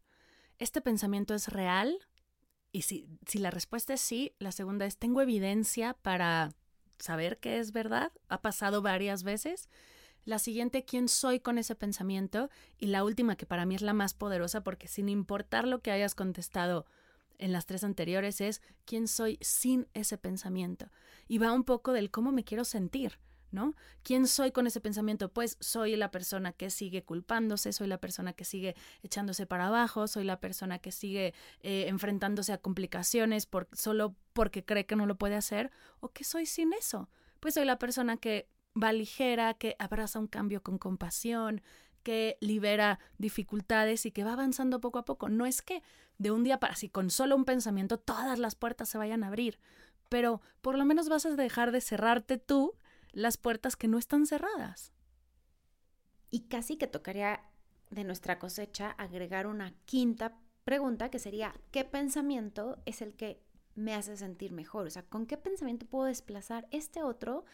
¿este 0.60 0.80
pensamiento 0.80 1.34
es 1.34 1.48
real? 1.48 1.98
Y 2.70 2.82
si, 2.82 3.08
si 3.26 3.38
la 3.38 3.50
respuesta 3.50 3.94
es 3.94 4.00
sí, 4.00 4.36
la 4.38 4.52
segunda 4.52 4.86
es, 4.86 4.96
¿tengo 4.96 5.20
evidencia 5.20 5.94
para 5.94 6.54
saber 7.00 7.40
que 7.40 7.58
es 7.58 7.72
verdad? 7.72 8.12
¿Ha 8.28 8.40
pasado 8.40 8.82
varias 8.82 9.24
veces? 9.24 9.68
La 10.24 10.38
siguiente, 10.38 10.84
¿quién 10.84 11.08
soy 11.08 11.40
con 11.40 11.58
ese 11.58 11.74
pensamiento? 11.74 12.48
Y 12.78 12.86
la 12.86 13.02
última, 13.02 13.34
que 13.34 13.46
para 13.46 13.66
mí 13.66 13.74
es 13.74 13.82
la 13.82 13.94
más 13.94 14.14
poderosa, 14.14 14.62
porque 14.62 14.86
sin 14.86 15.08
importar 15.08 15.66
lo 15.66 15.80
que 15.80 15.90
hayas 15.90 16.14
contestado 16.14 16.86
en 17.38 17.50
las 17.50 17.66
tres 17.66 17.82
anteriores, 17.82 18.40
es 18.40 18.62
quién 18.84 19.08
soy 19.08 19.38
sin 19.40 19.88
ese 19.92 20.18
pensamiento. 20.18 20.92
Y 21.26 21.38
va 21.38 21.52
un 21.52 21.64
poco 21.64 21.92
del 21.92 22.12
cómo 22.12 22.30
me 22.30 22.44
quiero 22.44 22.64
sentir. 22.64 23.18
¿Quién 24.02 24.26
soy 24.26 24.52
con 24.52 24.66
ese 24.66 24.80
pensamiento? 24.80 25.32
Pues 25.32 25.56
soy 25.60 25.96
la 25.96 26.10
persona 26.10 26.52
que 26.52 26.70
sigue 26.70 27.04
culpándose, 27.04 27.72
soy 27.72 27.86
la 27.86 27.98
persona 27.98 28.32
que 28.32 28.44
sigue 28.44 28.74
echándose 29.02 29.46
para 29.46 29.68
abajo, 29.68 30.06
soy 30.08 30.24
la 30.24 30.40
persona 30.40 30.78
que 30.78 30.92
sigue 30.92 31.34
eh, 31.60 31.86
enfrentándose 31.88 32.52
a 32.52 32.58
complicaciones 32.58 33.48
solo 33.72 34.16
porque 34.32 34.64
cree 34.64 34.86
que 34.86 34.96
no 34.96 35.06
lo 35.06 35.16
puede 35.16 35.36
hacer, 35.36 35.70
o 36.00 36.10
que 36.12 36.24
soy 36.24 36.46
sin 36.46 36.72
eso. 36.72 37.08
Pues 37.40 37.54
soy 37.54 37.64
la 37.64 37.78
persona 37.78 38.16
que 38.16 38.48
va 38.80 38.92
ligera, 38.92 39.54
que 39.54 39.76
abraza 39.78 40.18
un 40.18 40.26
cambio 40.26 40.62
con 40.62 40.78
compasión, 40.78 41.62
que 42.02 42.36
libera 42.40 42.98
dificultades 43.18 44.04
y 44.06 44.10
que 44.10 44.24
va 44.24 44.34
avanzando 44.34 44.80
poco 44.80 44.98
a 44.98 45.04
poco. 45.04 45.28
No 45.28 45.46
es 45.46 45.62
que 45.62 45.82
de 46.18 46.30
un 46.30 46.44
día 46.44 46.60
para 46.60 46.74
así, 46.74 46.88
con 46.88 47.10
solo 47.10 47.36
un 47.36 47.44
pensamiento, 47.44 47.98
todas 47.98 48.38
las 48.38 48.54
puertas 48.54 48.88
se 48.88 48.98
vayan 48.98 49.24
a 49.24 49.28
abrir, 49.28 49.58
pero 50.08 50.42
por 50.60 50.76
lo 50.76 50.84
menos 50.84 51.08
vas 51.08 51.26
a 51.26 51.30
dejar 51.30 51.72
de 51.72 51.80
cerrarte 51.80 52.38
tú 52.38 52.74
las 53.14 53.36
puertas 53.36 53.76
que 53.76 53.88
no 53.88 53.98
están 53.98 54.26
cerradas. 54.26 54.92
Y 56.30 56.40
casi 56.48 56.76
que 56.76 56.86
tocaría 56.86 57.40
de 57.90 58.04
nuestra 58.04 58.38
cosecha 58.38 58.90
agregar 58.90 59.46
una 59.46 59.72
quinta 59.86 60.36
pregunta 60.64 61.10
que 61.10 61.18
sería, 61.18 61.54
¿qué 61.70 61.84
pensamiento 61.84 62.78
es 62.86 63.02
el 63.02 63.14
que 63.14 63.40
me 63.74 63.94
hace 63.94 64.16
sentir 64.16 64.52
mejor? 64.52 64.86
O 64.86 64.90
sea, 64.90 65.04
¿con 65.04 65.26
qué 65.26 65.36
pensamiento 65.36 65.86
puedo 65.86 66.06
desplazar 66.06 66.66
este 66.70 67.02
otro 67.02 67.44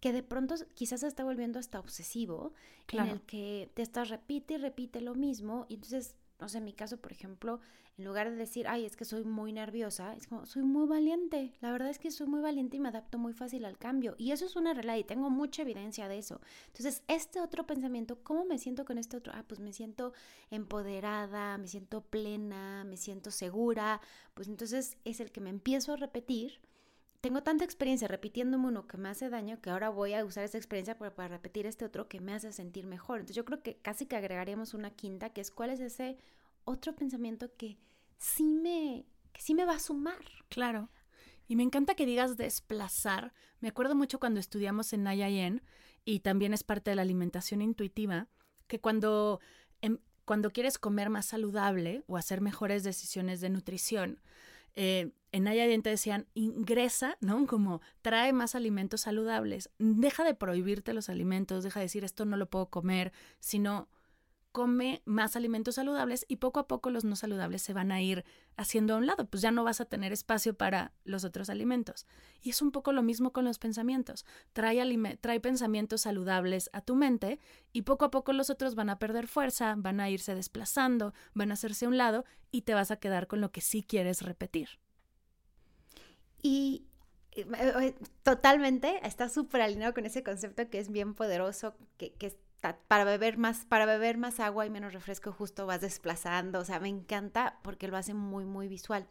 que 0.00 0.12
de 0.12 0.22
pronto 0.22 0.54
quizás 0.74 1.00
se 1.00 1.08
está 1.08 1.24
volviendo 1.24 1.58
hasta 1.58 1.78
obsesivo, 1.78 2.54
en 2.88 3.08
el 3.08 3.20
que 3.22 3.70
te 3.74 3.82
estás 3.82 4.08
repite 4.08 4.54
y 4.54 4.56
repite 4.56 5.00
lo 5.02 5.14
mismo 5.14 5.66
y 5.68 5.74
entonces 5.74 6.16
no 6.40 6.48
sé, 6.48 6.58
en 6.58 6.64
mi 6.64 6.72
caso, 6.72 6.96
por 6.96 7.12
ejemplo, 7.12 7.60
en 7.98 8.04
lugar 8.04 8.30
de 8.30 8.36
decir, 8.36 8.66
ay, 8.66 8.86
es 8.86 8.96
que 8.96 9.04
soy 9.04 9.24
muy 9.24 9.52
nerviosa, 9.52 10.14
es 10.16 10.26
como, 10.26 10.46
soy 10.46 10.62
muy 10.62 10.86
valiente. 10.86 11.52
La 11.60 11.70
verdad 11.70 11.90
es 11.90 11.98
que 11.98 12.10
soy 12.10 12.26
muy 12.26 12.40
valiente 12.40 12.78
y 12.78 12.80
me 12.80 12.88
adapto 12.88 13.18
muy 13.18 13.34
fácil 13.34 13.64
al 13.64 13.76
cambio. 13.76 14.14
Y 14.16 14.32
eso 14.32 14.46
es 14.46 14.56
una 14.56 14.72
realidad 14.72 14.96
y 14.96 15.04
tengo 15.04 15.28
mucha 15.28 15.62
evidencia 15.62 16.08
de 16.08 16.18
eso. 16.18 16.40
Entonces, 16.68 17.02
este 17.08 17.40
otro 17.40 17.66
pensamiento, 17.66 18.22
¿cómo 18.22 18.44
me 18.44 18.58
siento 18.58 18.84
con 18.84 18.96
este 18.96 19.18
otro? 19.18 19.32
Ah, 19.36 19.44
pues 19.46 19.60
me 19.60 19.72
siento 19.72 20.12
empoderada, 20.50 21.58
me 21.58 21.68
siento 21.68 22.00
plena, 22.00 22.84
me 22.84 22.96
siento 22.96 23.30
segura. 23.30 24.00
Pues 24.34 24.48
entonces 24.48 24.96
es 25.04 25.20
el 25.20 25.30
que 25.30 25.40
me 25.40 25.50
empiezo 25.50 25.92
a 25.92 25.96
repetir. 25.96 26.60
Tengo 27.20 27.42
tanta 27.42 27.64
experiencia 27.64 28.08
repitiéndome 28.08 28.68
uno 28.68 28.86
que 28.86 28.96
me 28.96 29.10
hace 29.10 29.28
daño 29.28 29.60
que 29.60 29.68
ahora 29.68 29.90
voy 29.90 30.14
a 30.14 30.24
usar 30.24 30.44
esa 30.44 30.56
experiencia 30.56 30.96
para, 30.96 31.28
repetir 31.28 31.66
este 31.66 31.84
otro 31.84 32.08
que 32.08 32.20
me 32.20 32.32
hace 32.32 32.50
sentir 32.50 32.86
mejor. 32.86 33.20
Entonces 33.20 33.36
yo 33.36 33.44
creo 33.44 33.62
que 33.62 33.76
casi 33.76 34.06
que 34.06 34.16
agregaríamos 34.16 34.72
una 34.72 34.90
quinta, 34.90 35.30
que 35.30 35.42
es 35.42 35.50
cuál 35.50 35.70
es 35.70 35.80
ese 35.80 36.16
otro 36.64 36.96
pensamiento 36.96 37.54
que 37.56 37.76
sí 38.16 38.44
me, 38.44 39.04
que 39.34 39.42
sí 39.42 39.54
me 39.54 39.66
va 39.66 39.74
a 39.74 39.80
sumar. 39.80 40.24
Claro. 40.48 40.88
Y 41.46 41.56
me 41.56 41.62
encanta 41.62 41.94
que 41.94 42.06
digas 42.06 42.38
desplazar. 42.38 43.34
Me 43.60 43.68
acuerdo 43.68 43.94
mucho 43.94 44.18
cuando 44.18 44.40
estudiamos 44.40 44.94
en 44.94 45.02
Nayayen 45.02 45.62
y 46.06 46.20
también 46.20 46.54
es 46.54 46.64
parte 46.64 46.90
de 46.90 46.96
la 46.96 47.02
alimentación 47.02 47.60
intuitiva, 47.60 48.28
que 48.66 48.80
cuando, 48.80 49.40
em, 49.82 49.98
cuando 50.24 50.52
quieres 50.52 50.78
comer 50.78 51.10
más 51.10 51.26
saludable 51.26 52.02
o 52.06 52.16
hacer 52.16 52.40
mejores 52.40 52.82
decisiones 52.82 53.42
de 53.42 53.50
nutrición, 53.50 54.22
eh, 54.74 55.10
en 55.32 55.44
Nayayen 55.44 55.82
te 55.82 55.90
decían, 55.90 56.26
ingresa, 56.34 57.16
¿no? 57.20 57.46
Como 57.46 57.80
trae 58.02 58.32
más 58.32 58.54
alimentos 58.54 59.02
saludables. 59.02 59.70
Deja 59.78 60.24
de 60.24 60.34
prohibirte 60.34 60.92
los 60.92 61.08
alimentos, 61.08 61.62
deja 61.62 61.80
de 61.80 61.86
decir 61.86 62.04
esto 62.04 62.24
no 62.24 62.36
lo 62.36 62.50
puedo 62.50 62.66
comer, 62.66 63.12
sino 63.38 63.88
come 64.52 65.02
más 65.04 65.36
alimentos 65.36 65.76
saludables 65.76 66.24
y 66.28 66.36
poco 66.36 66.60
a 66.60 66.66
poco 66.66 66.90
los 66.90 67.04
no 67.04 67.16
saludables 67.16 67.62
se 67.62 67.72
van 67.72 67.92
a 67.92 68.00
ir 68.00 68.24
haciendo 68.56 68.94
a 68.94 68.96
un 68.96 69.06
lado, 69.06 69.26
pues 69.26 69.42
ya 69.42 69.50
no 69.50 69.64
vas 69.64 69.80
a 69.80 69.84
tener 69.84 70.12
espacio 70.12 70.54
para 70.54 70.92
los 71.04 71.24
otros 71.24 71.50
alimentos. 71.50 72.06
Y 72.42 72.50
es 72.50 72.60
un 72.60 72.72
poco 72.72 72.92
lo 72.92 73.02
mismo 73.02 73.32
con 73.32 73.44
los 73.44 73.58
pensamientos. 73.58 74.26
Trae, 74.52 74.80
trae 75.20 75.40
pensamientos 75.40 76.02
saludables 76.02 76.70
a 76.72 76.80
tu 76.80 76.96
mente 76.96 77.38
y 77.72 77.82
poco 77.82 78.04
a 78.04 78.10
poco 78.10 78.32
los 78.32 78.50
otros 78.50 78.74
van 78.74 78.90
a 78.90 78.98
perder 78.98 79.28
fuerza, 79.28 79.74
van 79.76 80.00
a 80.00 80.10
irse 80.10 80.34
desplazando, 80.34 81.14
van 81.34 81.50
a 81.50 81.54
hacerse 81.54 81.86
a 81.86 81.88
un 81.88 81.98
lado 81.98 82.24
y 82.50 82.62
te 82.62 82.74
vas 82.74 82.90
a 82.90 82.96
quedar 82.96 83.26
con 83.26 83.40
lo 83.40 83.52
que 83.52 83.60
sí 83.60 83.82
quieres 83.82 84.22
repetir. 84.22 84.68
Y 86.42 86.86
eh, 87.32 87.46
eh, 87.80 87.94
totalmente 88.24 89.06
está 89.06 89.28
súper 89.28 89.62
alineado 89.62 89.94
con 89.94 90.06
ese 90.06 90.22
concepto 90.22 90.68
que 90.68 90.80
es 90.80 90.90
bien 90.90 91.14
poderoso, 91.14 91.74
que, 91.96 92.12
que 92.14 92.36
para 92.60 93.04
beber 93.04 93.38
más, 93.38 93.64
para 93.64 93.86
beber 93.86 94.18
más 94.18 94.40
agua 94.40 94.66
y 94.66 94.70
menos 94.70 94.92
refresco 94.92 95.32
justo 95.32 95.66
vas 95.66 95.80
desplazando, 95.80 96.60
o 96.60 96.64
sea, 96.64 96.80
me 96.80 96.88
encanta 96.88 97.58
porque 97.62 97.88
lo 97.88 97.96
hace 97.96 98.14
muy, 98.14 98.44
muy 98.44 98.68
visual. 98.68 99.08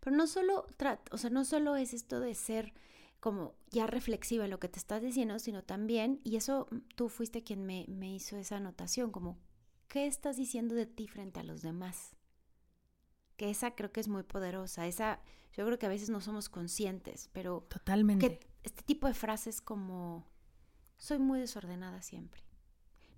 Pero 0.00 0.14
no 0.14 0.26
solo, 0.26 0.66
o 1.10 1.18
sea, 1.18 1.30
no 1.30 1.44
solo 1.44 1.76
es 1.76 1.94
esto 1.94 2.20
de 2.20 2.34
ser 2.34 2.74
como 3.20 3.54
ya 3.70 3.86
reflexiva 3.86 4.44
en 4.44 4.50
lo 4.50 4.60
que 4.60 4.68
te 4.68 4.78
estás 4.78 5.00
diciendo, 5.00 5.38
sino 5.38 5.64
también, 5.64 6.20
y 6.24 6.36
eso 6.36 6.68
tú 6.94 7.08
fuiste 7.08 7.42
quien 7.42 7.64
me, 7.64 7.86
me 7.88 8.14
hizo 8.14 8.36
esa 8.36 8.56
anotación, 8.56 9.10
como, 9.10 9.38
¿qué 9.88 10.06
estás 10.06 10.36
diciendo 10.36 10.74
de 10.74 10.84
ti 10.84 11.08
frente 11.08 11.40
a 11.40 11.44
los 11.44 11.62
demás? 11.62 12.14
Que 13.36 13.48
esa 13.48 13.74
creo 13.74 13.92
que 13.92 14.00
es 14.00 14.08
muy 14.08 14.24
poderosa, 14.24 14.86
esa 14.86 15.20
yo 15.56 15.64
creo 15.64 15.78
que 15.78 15.86
a 15.86 15.88
veces 15.90 16.10
no 16.10 16.20
somos 16.20 16.48
conscientes, 16.48 17.30
pero... 17.32 17.66
Totalmente. 17.68 18.40
este 18.64 18.82
tipo 18.82 19.06
de 19.06 19.14
frases 19.14 19.60
como, 19.60 20.26
soy 20.96 21.18
muy 21.18 21.40
desordenada 21.40 22.02
siempre. 22.02 22.42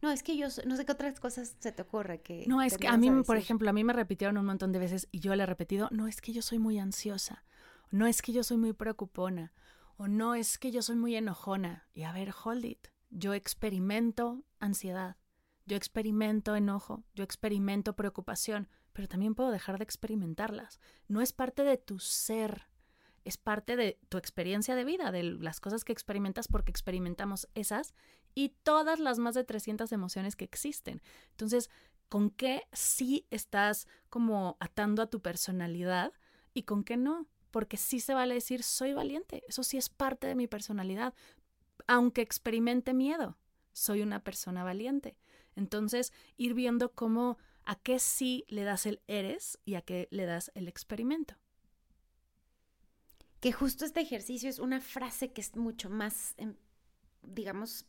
No, 0.02 0.10
es 0.10 0.22
que 0.22 0.36
yo 0.36 0.48
no 0.66 0.76
sé 0.76 0.84
qué 0.84 0.92
otras 0.92 1.18
cosas 1.20 1.56
se 1.58 1.72
te 1.72 1.82
ocurre 1.82 2.20
que... 2.20 2.44
No, 2.46 2.60
es 2.62 2.76
que 2.76 2.86
a 2.86 2.96
mí, 2.96 3.10
por 3.22 3.36
ejemplo, 3.36 3.70
a 3.70 3.72
mí 3.72 3.82
me 3.82 3.92
repitieron 3.92 4.36
un 4.38 4.44
montón 4.44 4.72
de 4.72 4.78
veces 4.78 5.08
y 5.10 5.20
yo 5.20 5.34
le 5.34 5.42
he 5.42 5.46
repetido, 5.46 5.88
no 5.90 6.06
es 6.06 6.20
que 6.20 6.32
yo 6.32 6.42
soy 6.42 6.58
muy 6.58 6.78
ansiosa, 6.78 7.44
no 7.90 8.06
es 8.06 8.22
que 8.22 8.32
yo 8.32 8.44
soy 8.44 8.58
muy 8.58 8.72
preocupona, 8.72 9.52
o 9.96 10.08
no 10.08 10.34
es 10.34 10.58
que 10.58 10.70
yo 10.70 10.82
soy 10.82 10.96
muy 10.96 11.16
enojona. 11.16 11.88
Y 11.94 12.02
a 12.02 12.12
ver, 12.12 12.34
hold 12.44 12.64
it. 12.64 12.88
Yo 13.10 13.32
experimento 13.34 14.44
ansiedad, 14.58 15.16
yo 15.64 15.76
experimento 15.76 16.54
enojo, 16.56 17.04
yo 17.14 17.24
experimento 17.24 17.96
preocupación, 17.96 18.68
pero 18.92 19.08
también 19.08 19.34
puedo 19.34 19.50
dejar 19.50 19.78
de 19.78 19.84
experimentarlas. 19.84 20.80
No 21.08 21.20
es 21.20 21.32
parte 21.32 21.64
de 21.64 21.78
tu 21.78 21.98
ser, 21.98 22.68
es 23.26 23.36
parte 23.36 23.76
de 23.76 23.98
tu 24.08 24.18
experiencia 24.18 24.76
de 24.76 24.84
vida, 24.84 25.10
de 25.10 25.24
las 25.24 25.60
cosas 25.60 25.84
que 25.84 25.92
experimentas 25.92 26.46
porque 26.46 26.70
experimentamos 26.70 27.48
esas 27.54 27.92
y 28.34 28.50
todas 28.62 29.00
las 29.00 29.18
más 29.18 29.34
de 29.34 29.42
300 29.42 29.90
emociones 29.90 30.36
que 30.36 30.44
existen. 30.44 31.02
Entonces, 31.32 31.68
¿con 32.08 32.30
qué 32.30 32.62
sí 32.72 33.26
estás 33.30 33.88
como 34.10 34.56
atando 34.60 35.02
a 35.02 35.10
tu 35.10 35.20
personalidad 35.20 36.12
y 36.54 36.62
con 36.62 36.84
qué 36.84 36.96
no? 36.96 37.26
Porque 37.50 37.76
sí 37.76 37.98
se 37.98 38.14
vale 38.14 38.34
decir, 38.34 38.62
soy 38.62 38.92
valiente, 38.92 39.42
eso 39.48 39.64
sí 39.64 39.76
es 39.76 39.88
parte 39.88 40.28
de 40.28 40.36
mi 40.36 40.46
personalidad, 40.46 41.12
aunque 41.88 42.22
experimente 42.22 42.94
miedo, 42.94 43.36
soy 43.72 44.02
una 44.02 44.22
persona 44.22 44.62
valiente. 44.62 45.16
Entonces, 45.56 46.12
ir 46.36 46.54
viendo 46.54 46.92
cómo, 46.92 47.38
a 47.64 47.74
qué 47.74 47.98
sí 47.98 48.44
le 48.48 48.62
das 48.62 48.86
el 48.86 49.02
eres 49.08 49.58
y 49.64 49.74
a 49.74 49.82
qué 49.82 50.06
le 50.10 50.26
das 50.26 50.52
el 50.54 50.68
experimento. 50.68 51.34
Que 53.46 53.52
justo 53.52 53.84
este 53.84 54.00
ejercicio 54.00 54.50
es 54.50 54.58
una 54.58 54.80
frase 54.80 55.30
que 55.30 55.40
es 55.40 55.54
mucho 55.54 55.88
más, 55.88 56.34
em, 56.36 56.56
digamos, 57.22 57.86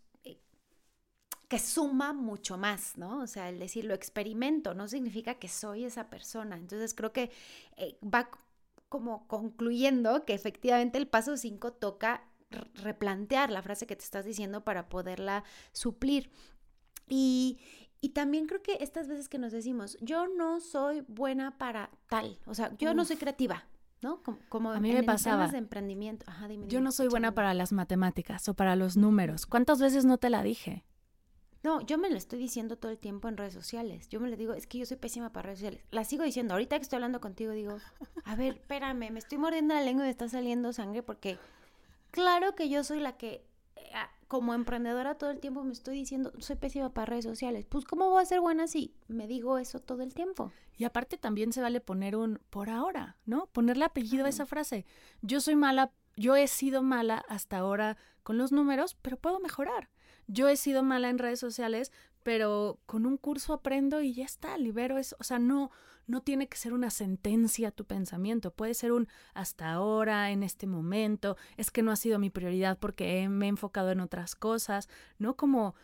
que 1.47 1.57
suma 1.57 2.13
mucho 2.13 2.59
más, 2.59 2.95
¿no? 2.95 3.21
O 3.21 3.25
sea, 3.25 3.49
el 3.49 3.57
decir 3.57 3.83
lo 3.83 3.95
experimento 3.95 4.75
no 4.75 4.87
significa 4.87 5.39
que 5.39 5.47
soy 5.47 5.85
esa 5.85 6.11
persona. 6.11 6.57
Entonces 6.57 6.93
creo 6.93 7.11
que 7.11 7.31
eh, 7.75 7.97
va 8.03 8.29
como 8.87 9.27
concluyendo 9.27 10.25
que 10.25 10.35
efectivamente 10.35 10.99
el 10.99 11.07
paso 11.07 11.35
5 11.35 11.73
toca 11.73 12.29
replantear 12.75 13.49
la 13.49 13.63
frase 13.63 13.87
que 13.87 13.95
te 13.95 14.03
estás 14.03 14.25
diciendo 14.25 14.63
para 14.63 14.89
poderla 14.89 15.43
suplir. 15.71 16.29
Y, 17.09 17.57
y 17.99 18.09
también 18.09 18.45
creo 18.45 18.61
que 18.61 18.77
estas 18.79 19.07
veces 19.07 19.27
que 19.27 19.39
nos 19.39 19.53
decimos, 19.53 19.97
yo 20.01 20.27
no 20.27 20.59
soy 20.59 21.01
buena 21.07 21.57
para 21.57 21.89
tal, 22.09 22.37
o 22.45 22.53
sea, 22.53 22.77
yo 22.77 22.93
no 22.93 23.05
soy 23.05 23.15
creativa, 23.15 23.65
¿no? 24.01 24.21
Como, 24.49 24.71
a 24.71 24.79
mí 24.79 24.93
me 24.93 25.03
pasaba. 25.03 25.47
de 25.47 25.57
emprendimiento. 25.57 26.25
Ajá, 26.27 26.47
dime, 26.47 26.67
yo 26.67 26.81
no 26.81 26.91
soy 26.91 27.07
buena 27.07 27.33
para 27.33 27.53
las 27.53 27.71
matemáticas 27.71 28.47
o 28.49 28.53
para 28.53 28.75
los 28.75 28.97
números. 28.97 29.45
¿Cuántas 29.45 29.79
veces 29.79 30.05
no 30.05 30.17
te 30.17 30.29
la 30.29 30.43
dije? 30.43 30.83
No, 31.63 31.81
yo 31.81 31.97
me 31.97 32.09
lo 32.09 32.15
estoy 32.17 32.39
diciendo 32.39 32.77
todo 32.77 32.91
el 32.91 32.97
tiempo 32.97 33.27
en 33.27 33.35
redes 33.35 33.53
sociales. 33.53 34.07
Yo 34.09 34.19
me 34.19 34.29
lo 34.29 34.37
digo, 34.37 34.53
es 34.53 34.67
que 34.67 34.77
yo 34.77 34.85
soy 34.85 34.97
pésima 34.97 35.31
para 35.31 35.47
redes 35.47 35.59
sociales. 35.59 35.85
La 35.91 36.03
sigo 36.03 36.23
diciendo. 36.23 36.53
Ahorita 36.53 36.77
que 36.77 36.83
estoy 36.83 36.97
hablando 36.97 37.19
contigo, 37.19 37.51
digo, 37.51 37.77
a 38.23 38.35
ver, 38.35 38.53
espérame, 38.53 39.11
me 39.11 39.19
estoy 39.19 39.37
mordiendo 39.37 39.73
la 39.73 39.81
lengua 39.81 40.03
y 40.03 40.07
me 40.07 40.11
está 40.11 40.29
saliendo 40.29 40.71
sangre 40.71 41.03
porque 41.03 41.37
claro 42.11 42.55
que 42.55 42.69
yo 42.69 42.83
soy 42.83 42.99
la 42.99 43.17
que, 43.17 43.45
eh, 43.75 43.91
como 44.27 44.53
emprendedora, 44.53 45.15
todo 45.15 45.29
el 45.29 45.39
tiempo 45.39 45.63
me 45.63 45.71
estoy 45.71 45.95
diciendo, 45.95 46.31
soy 46.39 46.57
pésima 46.57 46.93
para 46.93 47.05
redes 47.05 47.25
sociales. 47.25 47.65
Pues, 47.67 47.85
¿cómo 47.85 48.09
voy 48.09 48.21
a 48.21 48.25
ser 48.25 48.41
buena 48.41 48.67
si 48.67 48.93
me 49.07 49.27
digo 49.27 49.57
eso 49.57 49.79
todo 49.79 50.03
el 50.03 50.13
tiempo? 50.13 50.51
Y 50.77 50.83
aparte 50.83 51.17
también 51.17 51.53
se 51.53 51.61
vale 51.61 51.81
poner 51.81 52.15
un 52.15 52.39
por 52.49 52.69
ahora, 52.69 53.17
¿no? 53.25 53.47
Ponerle 53.47 53.85
apellido 53.85 54.25
a 54.25 54.29
esa 54.29 54.45
frase. 54.45 54.85
Yo 55.21 55.39
soy 55.39 55.55
mala, 55.55 55.91
yo 56.15 56.35
he 56.35 56.47
sido 56.47 56.83
mala 56.83 57.23
hasta 57.29 57.57
ahora 57.57 57.97
con 58.23 58.37
los 58.37 58.51
números, 58.51 58.97
pero 59.01 59.17
puedo 59.17 59.39
mejorar. 59.39 59.89
Yo 60.27 60.49
he 60.49 60.57
sido 60.57 60.83
mala 60.83 61.09
en 61.09 61.17
redes 61.17 61.39
sociales, 61.39 61.91
pero 62.23 62.79
con 62.85 63.05
un 63.05 63.17
curso 63.17 63.53
aprendo 63.53 64.01
y 64.01 64.13
ya 64.13 64.25
está, 64.25 64.57
libero 64.57 64.97
eso. 64.97 65.15
O 65.19 65.23
sea, 65.23 65.39
no, 65.39 65.71
no 66.07 66.21
tiene 66.21 66.47
que 66.47 66.57
ser 66.57 66.73
una 66.73 66.89
sentencia 66.89 67.71
tu 67.71 67.85
pensamiento, 67.85 68.51
puede 68.51 68.73
ser 68.73 68.91
un 68.91 69.07
hasta 69.33 69.71
ahora, 69.71 70.31
en 70.31 70.43
este 70.43 70.67
momento, 70.67 71.37
es 71.55 71.71
que 71.71 71.83
no 71.83 71.91
ha 71.91 71.95
sido 71.95 72.19
mi 72.19 72.29
prioridad 72.29 72.77
porque 72.79 73.29
me 73.29 73.45
he 73.45 73.49
enfocado 73.49 73.91
en 73.91 73.99
otras 74.01 74.35
cosas, 74.35 74.89
¿no? 75.19 75.35
Como 75.35 75.75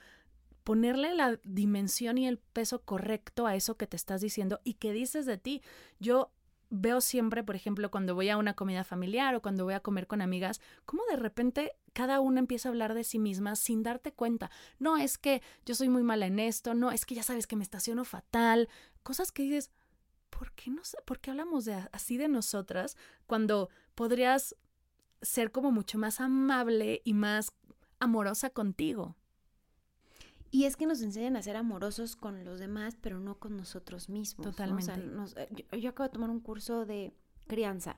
ponerle 0.64 1.14
la 1.14 1.40
dimensión 1.44 2.18
y 2.18 2.28
el 2.28 2.38
peso 2.38 2.82
correcto 2.82 3.48
a 3.48 3.56
eso 3.56 3.76
que 3.76 3.88
te 3.88 3.98
estás 3.98 4.22
diciendo 4.22 4.62
y 4.64 4.76
que 4.76 4.94
dices 4.94 5.26
de 5.26 5.38
ti. 5.38 5.62
Yo 6.00 6.32
veo 6.70 7.02
siempre, 7.02 7.44
por 7.44 7.56
ejemplo, 7.56 7.92
cuando 7.92 8.16
voy 8.16 8.30
a 8.30 8.38
una 8.38 8.56
comida 8.56 8.84
familiar 8.84 9.36
o 9.36 9.42
cuando 9.42 9.66
voy 9.66 9.76
a 9.76 9.82
comer 9.82 10.08
con 10.08 10.22
amigas, 10.22 10.60
cómo 10.86 11.04
de 11.10 11.18
repente 11.18 11.74
cada 11.94 12.20
una 12.20 12.40
empieza 12.40 12.68
a 12.68 12.72
hablar 12.72 12.94
de 12.94 13.04
sí 13.04 13.20
misma 13.20 13.56
sin 13.56 13.84
darte 13.84 14.12
cuenta. 14.12 14.52
No 14.80 14.98
es 14.98 15.18
que 15.18 15.42
yo 15.66 15.76
soy 15.76 15.90
muy 15.90 16.04
mala 16.04 16.26
en 16.26 16.40
esto, 16.40 16.74
no 16.74 16.92
es 16.92 17.06
que 17.06 17.16
ya 17.16 17.24
sabes 17.24 17.48
que 17.48 17.56
me 17.56 17.64
estaciono 17.64 18.04
fatal, 18.04 18.68
cosas 19.04 19.32
que 19.32 19.44
dices, 19.44 19.72
¿por 20.30 20.52
qué 20.54 20.72
no 20.72 20.82
por 21.06 21.20
qué 21.20 21.32
hablamos 21.32 21.66
de 21.66 21.76
así 21.92 22.18
de 22.18 22.28
nosotras 22.28 22.98
cuando 23.28 23.70
podrías 23.96 24.56
ser 25.22 25.52
como 25.52 25.72
mucho 25.72 25.98
más 25.98 26.20
amable 26.20 27.02
y 27.06 27.14
más 27.14 27.54
amorosa 28.00 28.50
contigo? 28.50 29.16
Y 30.54 30.66
es 30.66 30.78
que 30.78 30.86
nos 30.86 31.02
enseñan 31.02 31.36
a 31.36 31.42
ser 31.42 31.56
amorosos 31.56 32.16
con 32.16 32.46
los 32.46 32.60
demás, 32.60 32.96
pero 33.02 33.20
no 33.20 33.40
con 33.40 33.58
nosotros 33.58 34.08
mismos. 34.08 34.46
Totalmente. 34.46 34.94
Eh, 35.38 35.80
yo, 35.80 35.90
acabo 35.90 36.08
de 36.08 36.14
tomar 36.14 36.30
un 36.30 36.42
curso 36.42 36.86
de 36.86 37.12
crianza 37.48 37.98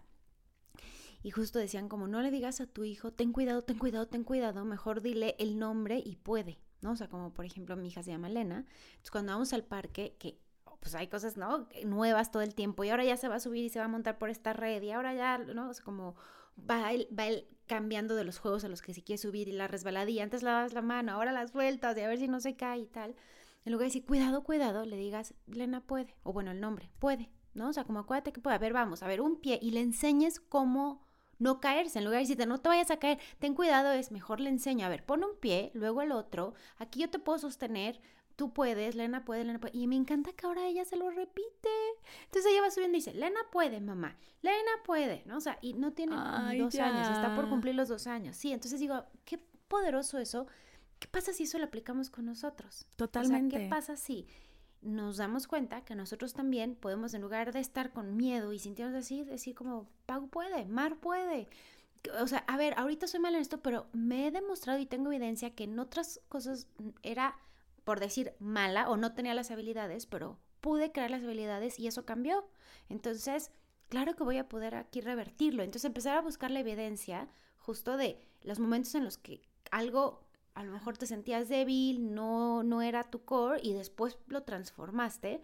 y 1.25 1.31
justo 1.31 1.57
decían 1.57 1.89
como 1.89 2.07
no 2.07 2.21
le 2.21 2.29
digas 2.29 2.61
a 2.61 2.67
tu 2.67 2.83
hijo, 2.83 3.11
ten 3.11 3.33
cuidado, 3.33 3.63
ten 3.63 3.79
cuidado, 3.79 4.07
ten 4.07 4.23
cuidado, 4.23 4.63
mejor 4.63 5.01
dile 5.01 5.35
el 5.39 5.57
nombre 5.57 5.99
y 6.05 6.17
puede, 6.17 6.59
¿no? 6.81 6.91
O 6.91 6.95
sea, 6.95 7.09
como 7.09 7.33
por 7.33 7.45
ejemplo 7.45 7.75
mi 7.75 7.87
hija 7.87 8.03
se 8.03 8.11
llama 8.11 8.27
Elena, 8.27 8.57
entonces 8.57 9.09
cuando 9.09 9.31
vamos 9.31 9.51
al 9.51 9.63
parque, 9.63 10.15
que 10.19 10.37
pues 10.79 10.93
hay 10.93 11.07
cosas, 11.07 11.35
¿no? 11.35 11.67
Nuevas 11.83 12.29
todo 12.29 12.43
el 12.43 12.53
tiempo 12.53 12.83
y 12.83 12.91
ahora 12.91 13.03
ya 13.03 13.17
se 13.17 13.27
va 13.27 13.37
a 13.37 13.39
subir 13.39 13.65
y 13.65 13.69
se 13.69 13.79
va 13.79 13.85
a 13.85 13.87
montar 13.87 14.19
por 14.19 14.29
esta 14.29 14.53
red 14.53 14.83
y 14.83 14.91
ahora 14.91 15.15
ya, 15.15 15.39
¿no? 15.39 15.69
O 15.69 15.73
sea, 15.73 15.83
como 15.83 16.13
va 16.59 16.93
él, 16.93 17.07
va 17.11 17.25
cambiando 17.65 18.15
de 18.15 18.23
los 18.23 18.37
juegos 18.37 18.63
a 18.63 18.67
los 18.67 18.83
que 18.83 18.93
se 18.93 19.03
quiere 19.03 19.17
subir 19.17 19.47
y 19.47 19.51
la 19.51 19.67
resbaladilla, 19.67 20.21
antes 20.21 20.43
la 20.43 20.51
das 20.51 20.73
la 20.73 20.83
mano, 20.83 21.13
ahora 21.13 21.31
las 21.31 21.53
vueltas 21.53 21.97
y 21.97 22.01
a 22.01 22.07
ver 22.07 22.19
si 22.19 22.27
no 22.27 22.39
se 22.39 22.55
cae 22.55 22.81
y 22.81 22.85
tal. 22.85 23.15
En 23.63 23.71
lugar 23.71 23.85
de 23.85 23.93
decir, 23.95 24.05
cuidado, 24.05 24.43
cuidado, 24.43 24.85
le 24.85 24.95
digas, 24.95 25.33
Lena 25.47 25.81
puede, 25.81 26.15
o 26.21 26.33
bueno, 26.33 26.51
el 26.51 26.61
nombre, 26.61 26.91
puede, 26.99 27.31
¿no? 27.55 27.69
O 27.69 27.73
sea, 27.73 27.83
como 27.83 27.97
acuérdate 27.97 28.31
que 28.31 28.41
puede, 28.41 28.57
a 28.57 28.59
ver, 28.59 28.73
vamos, 28.73 29.01
a 29.01 29.07
ver, 29.07 29.21
un 29.21 29.41
pie 29.41 29.57
y 29.59 29.71
le 29.71 29.81
enseñes 29.81 30.39
cómo 30.39 31.04
no 31.39 31.59
caerse, 31.59 31.99
en 31.99 32.05
lugar 32.05 32.19
de 32.19 32.23
decirte, 32.23 32.45
no 32.45 32.59
te 32.59 32.69
vayas 32.69 32.91
a 32.91 32.97
caer, 32.97 33.19
ten 33.39 33.53
cuidado, 33.53 33.91
es 33.91 34.11
mejor 34.11 34.39
le 34.39 34.49
enseño, 34.49 34.85
a 34.85 34.89
ver, 34.89 35.05
pon 35.05 35.23
un 35.23 35.37
pie, 35.39 35.71
luego 35.73 36.01
el 36.01 36.11
otro, 36.11 36.53
aquí 36.77 37.01
yo 37.01 37.09
te 37.09 37.19
puedo 37.19 37.39
sostener, 37.39 37.99
tú 38.35 38.53
puedes, 38.53 38.95
Lena 38.95 39.25
puede, 39.25 39.43
Lena 39.43 39.59
puede. 39.59 39.77
Y 39.77 39.87
me 39.87 39.95
encanta 39.95 40.33
que 40.33 40.45
ahora 40.45 40.67
ella 40.67 40.85
se 40.85 40.97
lo 40.97 41.09
repite. 41.09 41.69
Entonces 42.25 42.51
ella 42.51 42.61
va 42.61 42.71
subiendo 42.71 42.97
y 42.97 42.99
dice, 42.99 43.13
Lena 43.13 43.39
puede, 43.51 43.79
mamá, 43.81 44.17
Lena 44.41 44.71
puede, 44.83 45.23
¿no? 45.25 45.37
O 45.37 45.41
sea, 45.41 45.57
y 45.61 45.73
no 45.73 45.93
tiene 45.93 46.15
dos 46.15 46.75
años, 46.75 47.09
está 47.09 47.35
por 47.35 47.49
cumplir 47.49 47.75
los 47.75 47.87
dos 47.87 48.07
años. 48.07 48.35
Sí, 48.35 48.51
entonces 48.51 48.79
digo, 48.79 49.05
qué 49.23 49.39
poderoso 49.67 50.17
eso. 50.17 50.47
¿Qué 50.99 51.07
pasa 51.07 51.33
si 51.33 51.43
eso 51.43 51.57
lo 51.59 51.65
aplicamos 51.65 52.09
con 52.09 52.25
nosotros? 52.25 52.87
Totalmente. 52.95 53.55
O 53.55 53.59
sea, 53.59 53.65
¿qué 53.65 53.69
pasa 53.69 53.95
si 53.97 54.27
nos 54.85 55.17
damos 55.17 55.47
cuenta 55.47 55.83
que 55.83 55.95
nosotros 55.95 56.33
también 56.33 56.75
podemos, 56.75 57.13
en 57.13 57.21
lugar 57.21 57.51
de 57.51 57.59
estar 57.59 57.91
con 57.91 58.15
miedo 58.15 58.53
y 58.53 58.59
sintiéndonos 58.59 59.05
así, 59.05 59.23
decir 59.23 59.55
como, 59.55 59.89
Pau 60.05 60.29
puede, 60.29 60.65
Mar 60.65 60.97
puede. 60.97 61.49
O 62.21 62.27
sea, 62.27 62.39
a 62.47 62.55
ver, 62.55 62.75
ahorita 62.77 63.07
soy 63.07 63.19
mal 63.19 63.33
en 63.33 63.41
esto, 63.41 63.61
pero 63.61 63.87
me 63.93 64.27
he 64.27 64.31
demostrado 64.31 64.79
y 64.79 64.85
tengo 64.85 65.11
evidencia 65.11 65.55
que 65.55 65.63
en 65.63 65.79
otras 65.79 66.21
cosas 66.29 66.67
era 67.01 67.35
por 67.83 67.99
decir 67.99 68.33
mala 68.39 68.89
o 68.89 68.97
no 68.97 69.13
tenía 69.13 69.33
las 69.33 69.51
habilidades, 69.51 70.05
pero 70.05 70.37
pude 70.61 70.91
crear 70.91 71.09
las 71.09 71.23
habilidades 71.23 71.79
y 71.79 71.87
eso 71.87 72.05
cambió. 72.05 72.47
Entonces, 72.89 73.51
claro 73.89 74.15
que 74.15 74.23
voy 74.23 74.37
a 74.37 74.49
poder 74.49 74.75
aquí 74.75 75.01
revertirlo. 75.01 75.63
Entonces, 75.63 75.85
empezar 75.85 76.15
a 76.15 76.21
buscar 76.21 76.51
la 76.51 76.59
evidencia 76.59 77.27
justo 77.57 77.97
de 77.97 78.19
los 78.43 78.59
momentos 78.59 78.93
en 78.93 79.03
los 79.03 79.17
que 79.17 79.41
algo 79.71 80.24
a 80.55 80.63
lo 80.63 80.71
mejor 80.71 80.97
te 80.97 81.05
sentías 81.05 81.49
débil, 81.49 82.13
no, 82.13 82.63
no 82.63 82.81
era 82.81 83.03
tu 83.03 83.23
core 83.23 83.59
y 83.61 83.73
después 83.73 84.17
lo 84.27 84.43
transformaste 84.43 85.41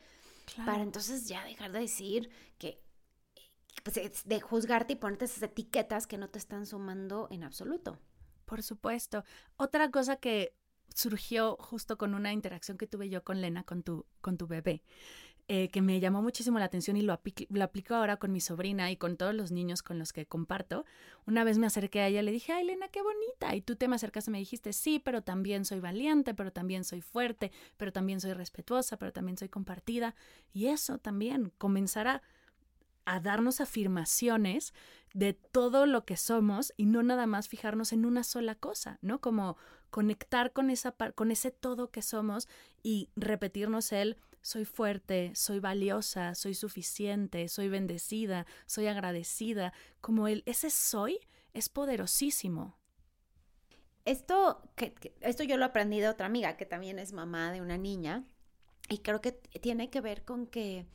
para 0.65 0.81
entonces 0.81 1.27
ya 1.27 1.43
dejar 1.43 1.71
de 1.71 1.79
decir 1.79 2.29
que 2.57 2.81
pues, 3.83 4.23
de 4.25 4.41
juzgarte 4.41 4.93
y 4.93 4.95
ponerte 4.95 5.25
esas 5.25 5.43
etiquetas 5.43 6.07
que 6.07 6.17
no 6.17 6.29
te 6.29 6.39
están 6.39 6.65
sumando 6.65 7.27
en 7.29 7.43
absoluto. 7.43 7.99
Por 8.45 8.63
supuesto. 8.63 9.23
Otra 9.57 9.91
cosa 9.91 10.15
que 10.15 10.55
surgió 10.93 11.55
justo 11.57 11.97
con 11.97 12.13
una 12.13 12.33
interacción 12.33 12.77
que 12.77 12.87
tuve 12.87 13.09
yo 13.09 13.23
con 13.23 13.41
Lena, 13.41 13.63
con 13.63 13.83
tu, 13.83 14.05
con 14.19 14.37
tu 14.37 14.47
bebé, 14.47 14.83
eh, 15.53 15.67
que 15.67 15.81
me 15.81 15.99
llamó 15.99 16.21
muchísimo 16.21 16.59
la 16.59 16.63
atención 16.63 16.95
y 16.95 17.01
lo, 17.01 17.19
lo, 17.49 17.63
aplico 17.65 17.93
ahora 17.93 18.15
con 18.15 18.31
mi 18.31 18.39
sobrina 18.39 18.89
y 18.89 18.95
con 18.95 19.17
todos 19.17 19.35
los 19.35 19.51
niños 19.51 19.83
con 19.83 19.99
los 19.99 20.13
que 20.13 20.25
comparto. 20.25 20.85
Una 21.27 21.43
vez 21.43 21.57
me 21.57 21.67
acerqué 21.67 21.99
a 21.99 22.07
ella 22.07 22.21
le 22.21 22.31
dije, 22.31 22.53
ay, 22.53 22.63
Elena, 22.63 22.87
qué 22.87 23.01
bonita. 23.01 23.53
Y 23.53 23.59
tú 23.59 23.75
te 23.75 23.89
me 23.89 23.97
acercaste 23.97 24.31
y 24.31 24.31
me 24.31 24.37
dijiste, 24.37 24.71
sí, 24.71 24.99
pero 24.99 25.23
también 25.23 25.65
soy 25.65 25.81
valiente, 25.81 26.33
pero 26.33 26.53
también 26.53 26.85
soy 26.85 27.01
fuerte, 27.01 27.51
pero 27.75 27.91
también 27.91 28.21
soy 28.21 28.31
respetuosa, 28.31 28.95
pero 28.95 29.11
también 29.11 29.37
soy 29.37 29.49
compartida. 29.49 30.15
Y 30.53 30.67
eso 30.67 30.99
también, 30.99 31.51
comenzará 31.57 32.21
a 33.03 33.19
darnos 33.19 33.59
afirmaciones 33.59 34.73
de 35.13 35.33
todo 35.33 35.85
lo 35.85 36.05
que 36.05 36.15
somos 36.15 36.71
y 36.77 36.85
no 36.85 37.03
nada 37.03 37.27
más 37.27 37.49
fijarnos 37.49 37.91
en 37.91 38.05
una 38.05 38.23
sola 38.23 38.55
cosa, 38.55 38.99
¿no? 39.01 39.19
Como 39.19 39.57
conectar 39.89 40.53
con, 40.53 40.69
esa, 40.69 40.93
con 40.93 41.29
ese 41.29 41.51
todo 41.51 41.91
que 41.91 42.01
somos 42.01 42.47
y 42.83 43.09
repetirnos 43.17 43.91
el 43.91 44.15
soy 44.41 44.65
fuerte, 44.65 45.31
soy 45.35 45.59
valiosa, 45.59 46.35
soy 46.35 46.53
suficiente, 46.53 47.47
soy 47.47 47.69
bendecida, 47.69 48.45
soy 48.65 48.87
agradecida, 48.87 49.73
como 50.01 50.27
el 50.27 50.43
ese 50.45 50.69
soy 50.69 51.19
es 51.53 51.69
poderosísimo. 51.69 52.77
Esto, 54.03 54.61
que, 54.75 54.95
esto 55.21 55.43
yo 55.43 55.57
lo 55.57 55.65
aprendí 55.65 55.99
de 55.99 56.09
otra 56.09 56.25
amiga 56.25 56.57
que 56.57 56.65
también 56.65 56.97
es 56.97 57.13
mamá 57.13 57.51
de 57.51 57.61
una 57.61 57.77
niña 57.77 58.23
y 58.89 58.99
creo 58.99 59.21
que 59.21 59.31
tiene 59.31 59.89
que 59.91 60.01
ver 60.01 60.25
con 60.25 60.47
que 60.47 60.87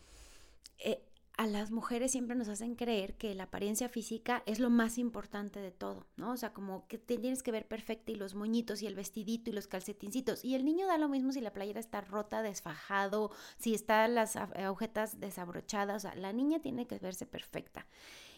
eh, 0.78 1.05
a 1.36 1.46
las 1.46 1.70
mujeres 1.70 2.12
siempre 2.12 2.34
nos 2.34 2.48
hacen 2.48 2.76
creer 2.76 3.14
que 3.16 3.34
la 3.34 3.44
apariencia 3.44 3.90
física 3.90 4.42
es 4.46 4.58
lo 4.58 4.70
más 4.70 4.96
importante 4.96 5.60
de 5.60 5.70
todo, 5.70 6.06
¿no? 6.16 6.32
O 6.32 6.36
sea, 6.36 6.54
como 6.54 6.86
que 6.88 6.96
te 6.96 7.18
tienes 7.18 7.42
que 7.42 7.52
ver 7.52 7.68
perfecta 7.68 8.10
y 8.10 8.14
los 8.14 8.34
moñitos 8.34 8.80
y 8.80 8.86
el 8.86 8.94
vestidito 8.94 9.50
y 9.50 9.52
los 9.52 9.66
calcetincitos. 9.66 10.42
Y 10.44 10.54
el 10.54 10.64
niño 10.64 10.86
da 10.86 10.96
lo 10.96 11.10
mismo 11.10 11.32
si 11.32 11.42
la 11.42 11.52
playera 11.52 11.78
está 11.78 12.00
rota, 12.00 12.40
desfajado, 12.40 13.32
si 13.58 13.74
están 13.74 14.14
las 14.14 14.36
agujetas 14.36 15.20
desabrochadas. 15.20 16.04
O 16.04 16.08
sea, 16.08 16.14
la 16.14 16.32
niña 16.32 16.60
tiene 16.60 16.86
que 16.86 16.98
verse 16.98 17.26
perfecta. 17.26 17.86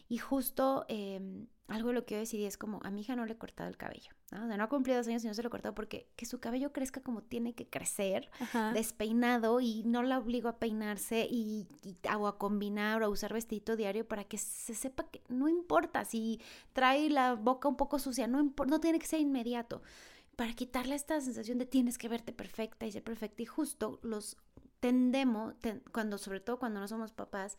Y 0.09 0.19
justo 0.19 0.85
em, 0.89 1.47
algo 1.69 1.89
de 1.89 1.95
lo 1.95 2.07
que 2.07 2.15
yo 2.15 2.21
decidí 2.21 2.47
es 2.47 2.57
como 2.57 2.81
a 2.83 2.91
mi 2.91 3.03
hija 3.03 3.15
no 3.15 3.27
le 3.27 3.35
he 3.35 3.39
cortado 3.39 3.69
el 3.69 3.77
cabello. 3.77 4.11
¿no? 4.33 4.45
O 4.45 4.47
sea, 4.49 4.57
no 4.57 4.65
ha 4.65 4.69
cumplido 4.69 4.99
dos 4.99 5.07
años 5.07 5.23
y 5.23 5.29
no 5.29 5.35
se 5.35 5.43
lo 5.43 5.49
he 5.49 5.51
cortado 5.51 5.75
porque 5.75 6.09
que 6.17 6.25
su 6.25 6.41
cabello 6.41 6.73
crezca 6.73 7.03
como 7.03 7.23
tiene 7.23 7.55
que 7.55 7.69
crecer, 7.69 8.31
despeinado 8.73 9.61
y 9.61 9.83
no 9.85 10.03
la 10.03 10.19
obligo 10.19 10.49
a 10.49 10.59
peinarse 10.59 11.29
y, 11.31 11.69
o 12.19 12.27
a 12.27 12.39
combinar 12.39 13.03
o 13.03 13.07
a 13.07 13.09
usar 13.09 13.35
vestidito 13.35 13.77
diario 13.77 14.09
para 14.09 14.25
que 14.25 14.39
se 14.39 14.75
sepa 14.75 15.05
que 15.05 15.23
no 15.29 15.49
importa 15.49 16.05
si 16.05 16.41
trae 16.73 17.11
la 17.11 17.35
boca 17.35 17.69
un 17.69 17.77
poco 17.77 17.99
sucia, 17.99 18.27
no, 18.27 18.55
no 18.67 18.81
tiene 18.81 18.99
que 18.99 19.07
ser 19.07 19.21
inmediato. 19.21 19.83
Para 20.37 20.55
quitarle 20.55 20.95
esta 20.95 21.21
sensación 21.21 21.59
de 21.59 21.67
tienes 21.67 21.99
que 21.99 22.09
verte 22.09 22.33
perfecta 22.33 22.87
y 22.87 22.93
ser 22.93 23.03
perfecta 23.03 23.43
y 23.43 23.47
justo 23.47 23.99
los 24.03 24.37
tendemos, 24.81 25.55
cuando 25.93 26.19
sobre 26.19 26.41
todo 26.41 26.59
cuando 26.59 26.81
no 26.81 26.89
somos 26.89 27.13
papás, 27.13 27.59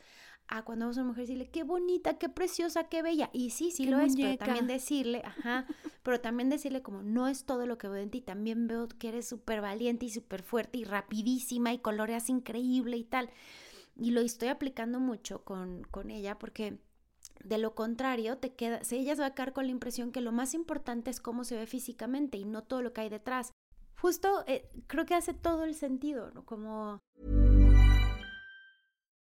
a 0.50 0.63
cuando 0.63 0.86
vamos 0.86 0.98
a 0.98 1.01
una 1.01 1.10
mujer 1.10 1.27
decirle, 1.27 1.50
qué 1.50 1.63
bonita, 1.63 2.18
qué 2.18 2.27
preciosa, 2.27 2.86
qué 2.86 3.03
bella. 3.03 3.29
Y 3.34 3.51
sí, 3.51 3.72
sí 3.72 3.86
lo 3.86 4.00
es, 4.00 4.15
pero 4.15 4.38
también 4.38 4.68
decirle, 4.68 5.22
ajá, 5.24 5.65
pero 6.03 6.20
también 6.20 6.50
decirle 6.50 6.82
como, 6.82 7.03
no 7.03 7.27
es 7.27 7.46
todo 7.46 7.68
lo 7.68 7.77
que 7.77 7.88
veo 7.88 8.01
en 8.01 8.10
ti, 8.10 8.22
también 8.22 8.68
veo 8.68 8.88
que 8.88 9.10
eres 9.10 9.27
súper 9.27 9.62
valiente 9.62 10.08
y 10.08 10.10
súper 10.10 10.41
fuerte 10.41 10.79
y 10.79 10.84
rapidísima 10.86 11.72
y 11.72 11.79
coloreas 11.79 12.29
increíble 12.29 12.98
y 12.98 13.03
tal. 13.03 13.29
Y 13.96 14.12
lo 14.12 14.22
estoy 14.22 14.50
aplicando 14.50 15.00
mucho 15.00 15.44
con, 15.44 15.84
con 15.91 16.10
ella 16.10 16.39
porque 16.39 16.79
de 17.44 17.58
lo 17.58 17.75
contrario, 17.75 18.38
te 18.38 18.53
queda, 18.53 18.84
si 18.84 18.98
ella 18.98 19.15
se 19.15 19.22
va 19.22 19.27
a 19.27 19.36
quedar 19.36 19.54
con 19.54 19.65
la 19.65 19.71
impresión 19.71 20.12
que 20.12 20.21
lo 20.21 20.32
más 20.32 20.54
importante 20.54 21.10
es 21.10 21.21
cómo 21.21 21.43
se 21.43 21.56
ve 21.56 21.67
físicamente 21.67 22.38
y 22.38 22.45
no 22.45 22.63
todo 22.63 22.82
lo 22.82 22.91
que 22.91 23.02
hay 23.02 23.10
detrás. 23.10 23.52
Justo 24.02 24.43
eh, 24.47 24.69
creo 24.88 25.06
que 25.06 25.15
hace 25.15 25.34
todo 25.34 25.63
el 25.63 25.76
sentido, 25.76 26.32
¿no? 26.32 26.45
Como 26.45 27.00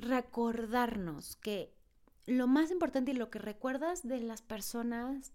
Recordarnos 0.00 1.36
que 1.36 1.72
lo 2.26 2.46
más 2.46 2.70
importante 2.70 3.12
y 3.12 3.14
lo 3.14 3.30
que 3.30 3.38
recuerdas 3.38 4.06
de 4.06 4.20
las 4.20 4.42
personas 4.42 5.32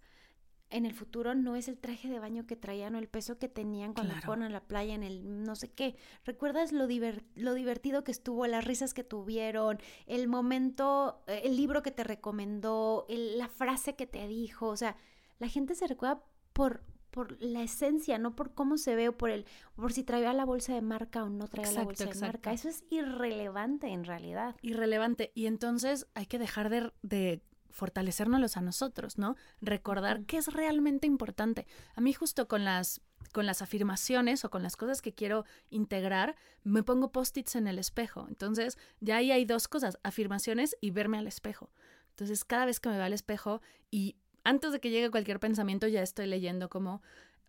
en 0.72 0.86
el 0.86 0.94
futuro 0.94 1.34
no 1.34 1.54
es 1.54 1.68
el 1.68 1.78
traje 1.78 2.08
de 2.08 2.18
baño 2.18 2.46
que 2.46 2.56
traían 2.56 2.94
o 2.94 2.98
el 2.98 3.08
peso 3.08 3.38
que 3.38 3.48
tenían 3.48 3.92
cuando 3.92 4.14
fueron 4.14 4.44
a 4.44 4.48
la 4.48 4.62
playa 4.62 4.94
en 4.94 5.02
el 5.02 5.44
no 5.44 5.54
sé 5.54 5.70
qué. 5.70 5.96
Recuerdas 6.24 6.72
lo, 6.72 6.88
lo 7.34 7.54
divertido 7.54 8.04
que 8.04 8.10
estuvo, 8.10 8.46
las 8.46 8.64
risas 8.64 8.94
que 8.94 9.04
tuvieron, 9.04 9.78
el 10.06 10.28
momento, 10.28 11.22
eh, 11.26 11.42
el 11.44 11.56
libro 11.56 11.82
que 11.82 11.90
te 11.90 12.04
recomendó, 12.04 13.06
la 13.08 13.48
frase 13.48 13.94
que 13.96 14.06
te 14.06 14.26
dijo. 14.26 14.68
O 14.68 14.76
sea, 14.76 14.96
la 15.38 15.48
gente 15.48 15.74
se 15.74 15.86
recuerda 15.86 16.22
por 16.54 16.82
por 17.12 17.40
la 17.40 17.62
esencia, 17.62 18.18
no 18.18 18.34
por 18.34 18.54
cómo 18.54 18.78
se 18.78 18.96
ve 18.96 19.10
o 19.10 19.16
por 19.16 19.30
el 19.30 19.46
por 19.76 19.92
si 19.92 20.02
traía 20.02 20.32
la 20.32 20.44
bolsa 20.44 20.74
de 20.74 20.82
marca 20.82 21.22
o 21.22 21.28
no 21.28 21.46
traía 21.46 21.70
la 21.70 21.84
bolsa 21.84 22.06
de 22.06 22.18
marca. 22.18 22.52
Eso 22.52 22.68
es 22.68 22.82
irrelevante 22.90 23.88
en 23.88 24.04
realidad. 24.04 24.56
Irrelevante. 24.62 25.30
Y 25.34 25.46
entonces 25.46 26.08
hay 26.14 26.26
que 26.26 26.38
dejar 26.40 26.70
de, 26.70 26.90
de 27.02 27.42
fortalecernos 27.70 28.56
a 28.56 28.60
nosotros, 28.62 29.18
¿no? 29.18 29.36
Recordar 29.60 30.24
qué 30.24 30.38
es 30.38 30.52
realmente 30.52 31.06
importante. 31.06 31.66
A 31.94 32.00
mí 32.00 32.12
justo 32.12 32.48
con 32.48 32.64
las 32.64 33.00
con 33.30 33.46
las 33.46 33.62
afirmaciones 33.62 34.44
o 34.44 34.50
con 34.50 34.62
las 34.62 34.76
cosas 34.76 35.00
que 35.00 35.14
quiero 35.14 35.44
integrar, 35.70 36.34
me 36.64 36.82
pongo 36.82 37.12
post-its 37.12 37.54
en 37.54 37.68
el 37.68 37.78
espejo. 37.78 38.26
Entonces, 38.28 38.76
ya 39.00 39.18
ahí 39.18 39.30
hay 39.30 39.44
dos 39.44 39.68
cosas, 39.68 39.98
afirmaciones 40.02 40.76
y 40.80 40.90
verme 40.90 41.18
al 41.18 41.28
espejo. 41.28 41.70
Entonces, 42.10 42.44
cada 42.44 42.66
vez 42.66 42.80
que 42.80 42.88
me 42.88 42.96
veo 42.96 43.04
al 43.04 43.12
espejo 43.12 43.62
y 43.90 44.16
antes 44.44 44.72
de 44.72 44.80
que 44.80 44.90
llegue 44.90 45.10
cualquier 45.10 45.40
pensamiento 45.40 45.86
ya 45.88 46.02
estoy 46.02 46.26
leyendo 46.26 46.68
como, 46.68 47.02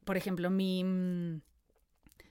por 0.06 0.17
ejemplo, 0.17 0.49
mi, 0.49 0.84
mm, 0.84 1.41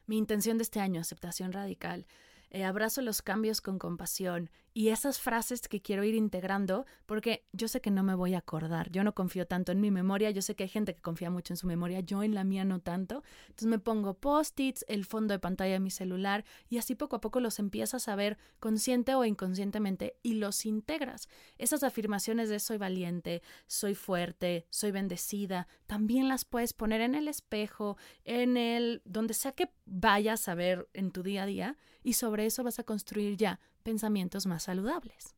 mi 0.07 0.19
intención 0.19 0.59
de 0.59 0.63
este 0.63 0.81
año, 0.81 1.01
aceptación 1.01 1.53
radical. 1.53 2.07
Eh, 2.51 2.65
abrazo 2.65 3.01
los 3.03 3.23
cambios 3.23 3.61
con 3.61 3.79
compasión 3.79 4.51
y 4.75 4.89
esas 4.89 5.21
frases 5.21 5.69
que 5.69 5.83
quiero 5.83 6.05
ir 6.05 6.15
integrando, 6.15 6.87
porque 7.07 7.45
yo 7.53 7.69
sé 7.69 7.81
que 7.81 7.91
no 7.91 8.03
me 8.03 8.15
voy 8.15 8.35
a 8.35 8.39
acordar, 8.39 8.91
yo 8.91 9.05
no 9.05 9.15
confío 9.15 9.47
tanto 9.47 9.73
en 9.73 9.81
mi 9.81 9.91
memoria, 9.91 10.31
yo 10.31 10.43
sé 10.43 10.55
que 10.55 10.65
hay 10.65 10.69
gente 10.69 10.95
que 10.95 11.03
confía 11.03 11.31
mucho 11.31 11.53
en 11.53 11.57
su 11.57 11.67
memoria, 11.67 12.01
yo 12.01 12.23
en 12.23 12.35
la 12.35 12.45
mía 12.45 12.65
no 12.65 12.81
tanto, 12.81 13.23
entonces 13.49 13.69
me 13.69 13.79
pongo 13.79 14.15
post-its, 14.15 14.85
el 14.89 15.05
fondo 15.05 15.33
de 15.33 15.39
pantalla 15.39 15.75
de 15.75 15.81
mi 15.81 15.91
celular 15.91 16.45
y 16.69 16.79
así 16.79 16.95
poco 16.95 17.17
a 17.17 17.21
poco 17.21 17.41
los 17.41 17.59
empiezas 17.59 18.09
a 18.09 18.17
ver 18.17 18.39
consciente 18.61 19.15
o 19.15 19.25
inconscientemente 19.25 20.17
y 20.23 20.35
los 20.35 20.65
integras. 20.65 21.29
Esas 21.59 21.83
afirmaciones 21.83 22.49
de 22.49 22.59
soy 22.59 22.79
valiente, 22.79 23.43
soy 23.67 23.95
fuerte, 23.95 24.67
soy 24.71 24.91
bendecida, 24.91 25.69
también 25.87 26.29
las 26.29 26.45
puedes 26.45 26.73
poner 26.73 27.01
en 27.01 27.15
el 27.15 27.29
espejo, 27.29 27.97
en 28.25 28.57
el 28.57 29.03
donde 29.05 29.35
sea 29.35 29.53
que 29.53 29.71
vayas 29.85 30.49
a 30.49 30.55
ver 30.55 30.89
en 30.95 31.11
tu 31.11 31.23
día 31.23 31.43
a 31.43 31.47
día 31.47 31.77
y 32.03 32.15
sobre 32.15 32.47
eso 32.47 32.65
vas 32.65 32.79
a 32.79 32.85
construir 32.85 33.37
ya 33.37 33.61
pensamientos 33.83 34.47
más 34.47 34.62
saludables. 34.63 35.35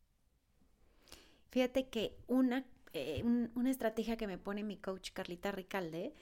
Fíjate 1.49 1.87
que 1.87 2.17
una, 2.27 2.65
eh, 2.93 3.23
una 3.55 3.71
estrategia 3.71 4.17
que 4.17 4.27
me 4.27 4.37
pone 4.37 4.63
mi 4.63 4.77
coach 4.77 5.11
Carlita 5.13 5.51
Ricalde 5.51 6.13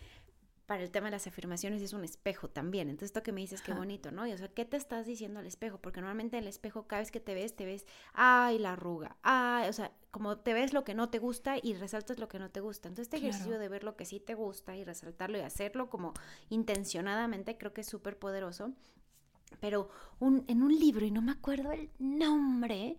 para 0.66 0.82
el 0.82 0.92
tema 0.92 1.08
de 1.08 1.12
las 1.12 1.28
afirmaciones 1.28 1.82
es 1.82 1.94
un 1.94 2.04
espejo 2.04 2.50
también. 2.50 2.90
Entonces, 2.90 3.10
esto 3.10 3.22
que 3.22 3.32
me 3.32 3.42
dices, 3.42 3.62
qué 3.62 3.74
bonito, 3.74 4.12
¿no? 4.12 4.26
Y, 4.26 4.32
o 4.32 4.38
sea, 4.38 4.48
¿qué 4.48 4.64
te 4.64 4.78
estás 4.78 5.06
diciendo 5.06 5.40
al 5.40 5.46
espejo? 5.46 5.78
Porque 5.80 6.00
normalmente 6.00 6.38
en 6.38 6.44
el 6.44 6.48
espejo, 6.48 6.88
cada 6.88 7.02
vez 7.02 7.12
que 7.12 7.20
te 7.20 7.34
ves, 7.34 7.56
te 7.56 7.66
ves, 7.66 7.86
ay, 8.14 8.60
la 8.60 8.74
arruga, 8.74 9.18
ay, 9.24 9.68
o 9.68 9.74
sea, 9.74 9.92
como 10.12 10.38
te 10.38 10.54
ves 10.54 10.72
lo 10.72 10.84
que 10.86 10.94
no 10.94 11.10
te 11.10 11.20
gusta 11.20 11.58
y 11.62 11.74
resaltas 11.74 12.18
lo 12.18 12.30
que 12.30 12.40
no 12.40 12.50
te 12.50 12.62
gusta. 12.62 12.88
Entonces, 12.88 13.14
este 13.14 13.18
ejercicio 13.18 13.60
de 13.60 13.68
ver 13.68 13.84
lo 13.84 13.98
que 13.98 14.06
sí 14.06 14.20
te 14.20 14.36
gusta 14.36 14.76
y 14.76 14.86
resaltarlo 14.86 15.38
y 15.38 15.42
hacerlo 15.42 15.90
como 15.90 16.14
intencionadamente, 16.50 17.58
creo 17.58 17.74
que 17.74 17.82
es 17.82 17.88
súper 17.88 18.18
poderoso 18.18 18.74
pero 19.60 19.90
en 20.22 20.64
un 20.64 20.78
libro, 20.78 21.06
y 21.06 21.12
no 21.12 21.22
me 21.22 21.32
acuerdo 21.32 21.72
el 21.72 21.90
nombre, 22.00 22.98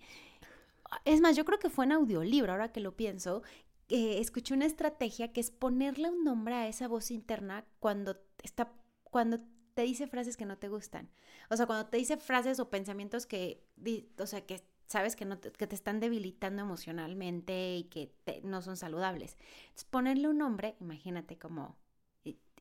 es 1.05 1.21
más, 1.21 1.37
yo 1.37 1.45
creo 1.45 1.59
que 1.59 1.71
fue 1.71 1.85
en 1.85 1.93
audiolibro, 1.93 2.53
ahora 2.53 2.73
que 2.73 2.81
lo 2.81 2.97
pienso, 2.97 3.43
escuché 3.89 4.55
una 4.55 4.67
estrategia 4.67 5.33
que 5.33 5.41
es 5.41 5.51
ponerle 5.51 6.11
un 6.11 6.25
nombre 6.25 6.55
a 6.55 6.69
esa 6.69 6.89
voz 6.89 7.11
interna 7.11 7.65
cuando 7.81 8.17
está, 8.43 8.73
cuando 9.05 9.41
te 9.75 9.83
dice 9.83 10.07
frases 10.07 10.37
que 10.37 10.47
no 10.47 10.59
te 10.59 10.69
gustan. 10.69 11.11
O 11.51 11.57
sea, 11.57 11.67
cuando 11.67 11.87
te 11.87 11.97
dice 11.97 12.17
frases 12.17 12.61
o 12.61 12.71
pensamientos 12.71 13.27
que, 13.27 13.67
o 14.19 14.27
sea, 14.27 14.47
que 14.47 14.63
sabes 14.87 15.17
que, 15.17 15.25
no 15.25 15.39
te, 15.39 15.51
que 15.51 15.67
te 15.67 15.75
están 15.75 16.01
debilitando 16.01 16.63
emocionalmente 16.63 17.77
y 17.77 17.85
que 17.85 18.15
no 18.45 18.63
son 18.63 18.77
saludables. 18.77 19.37
Ponerle 19.91 20.29
un 20.29 20.39
nombre, 20.39 20.77
imagínate 20.81 21.39
como... 21.39 21.77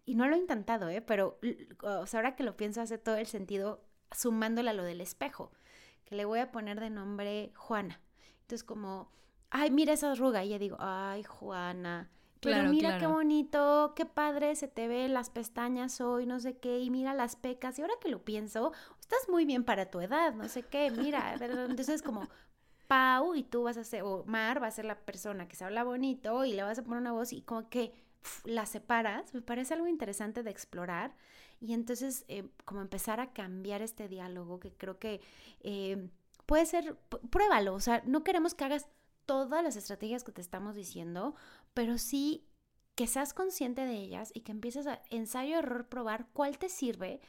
Y, 0.05 0.15
no 0.15 0.27
lo 0.27 0.35
he 0.35 0.39
intentado, 0.39 0.89
¿eh? 0.89 1.01
Pero 1.01 1.39
o 1.81 2.05
sea, 2.05 2.19
ahora 2.19 2.35
que 2.35 2.43
lo 2.43 2.57
pienso 2.57 2.81
hace 2.81 2.97
todo 2.97 3.15
el 3.15 3.27
sentido 3.27 3.83
sumándole 4.11 4.69
a 4.69 4.73
lo 4.73 4.83
del 4.83 5.01
espejo, 5.01 5.51
que 6.05 6.15
le 6.15 6.25
voy 6.25 6.39
a 6.39 6.51
poner 6.51 6.79
de 6.79 6.89
nombre 6.89 7.51
Juana. 7.55 8.01
Entonces 8.41 8.63
como, 8.63 9.09
ay, 9.49 9.71
mira 9.71 9.93
esa 9.93 10.11
arruga. 10.11 10.43
Y 10.43 10.49
ya 10.49 10.59
digo, 10.59 10.77
ay, 10.79 11.23
Juana. 11.23 12.09
Pero 12.41 12.69
mira 12.69 12.97
qué 12.97 13.07
bonito, 13.07 13.93
qué 13.95 14.05
padre 14.05 14.55
se 14.55 14.67
te 14.67 14.87
ve 14.87 15.07
las 15.07 15.29
pestañas 15.29 16.01
hoy, 16.01 16.25
no 16.25 16.39
sé 16.39 16.57
qué, 16.57 16.79
y 16.79 16.89
mira 16.89 17.13
las 17.13 17.35
pecas. 17.35 17.79
Y 17.79 17.81
ahora 17.81 17.93
que 18.01 18.09
lo 18.09 18.23
pienso, 18.23 18.73
estás 18.99 19.29
muy 19.29 19.45
bien 19.45 19.63
para 19.63 19.89
tu 19.89 20.01
edad, 20.01 20.33
no 20.33 20.49
sé 20.49 20.63
qué, 20.63 20.91
mira. 20.91 21.35
Entonces 21.39 22.01
como, 22.01 22.27
Pau, 22.87 23.35
y 23.35 23.43
tú 23.43 23.63
vas 23.63 23.77
a 23.77 23.83
ser, 23.83 24.03
o 24.03 24.25
Mar 24.25 24.61
va 24.61 24.67
a 24.67 24.71
ser 24.71 24.85
la 24.85 24.99
persona 24.99 25.47
que 25.47 25.55
se 25.55 25.63
habla 25.63 25.83
bonito 25.83 26.43
y 26.43 26.53
le 26.53 26.63
vas 26.63 26.79
a 26.79 26.83
poner 26.83 26.99
una 26.99 27.13
voz 27.13 27.31
y 27.31 27.41
como 27.41 27.69
que 27.69 27.93
la 28.45 28.65
separas, 28.65 29.33
me 29.33 29.41
parece 29.41 29.73
algo 29.73 29.87
interesante 29.87 30.43
de 30.43 30.51
explorar. 30.51 31.15
Y 31.59 31.73
entonces, 31.73 32.25
eh, 32.27 32.49
como 32.65 32.81
empezar 32.81 33.19
a 33.19 33.33
cambiar 33.33 33.81
este 33.81 34.07
diálogo, 34.07 34.59
que 34.59 34.73
creo 34.73 34.99
que 34.99 35.21
eh, 35.61 36.09
puede 36.45 36.65
ser, 36.65 36.97
pruébalo, 37.29 37.73
o 37.73 37.79
sea, 37.79 38.03
no 38.05 38.23
queremos 38.23 38.53
que 38.53 38.65
hagas 38.65 38.87
todas 39.25 39.63
las 39.63 39.75
estrategias 39.75 40.23
que 40.23 40.33
te 40.33 40.41
estamos 40.41 40.75
diciendo, 40.75 41.35
pero 41.73 41.97
sí 41.97 42.45
que 42.95 43.07
seas 43.07 43.33
consciente 43.33 43.85
de 43.85 43.95
ellas 43.95 44.31
y 44.33 44.41
que 44.41 44.51
empieces 44.51 44.87
a 44.87 45.01
ensayo, 45.09 45.57
error, 45.57 45.87
probar 45.87 46.27
cuál 46.33 46.57
te 46.57 46.69
sirve 46.69 47.21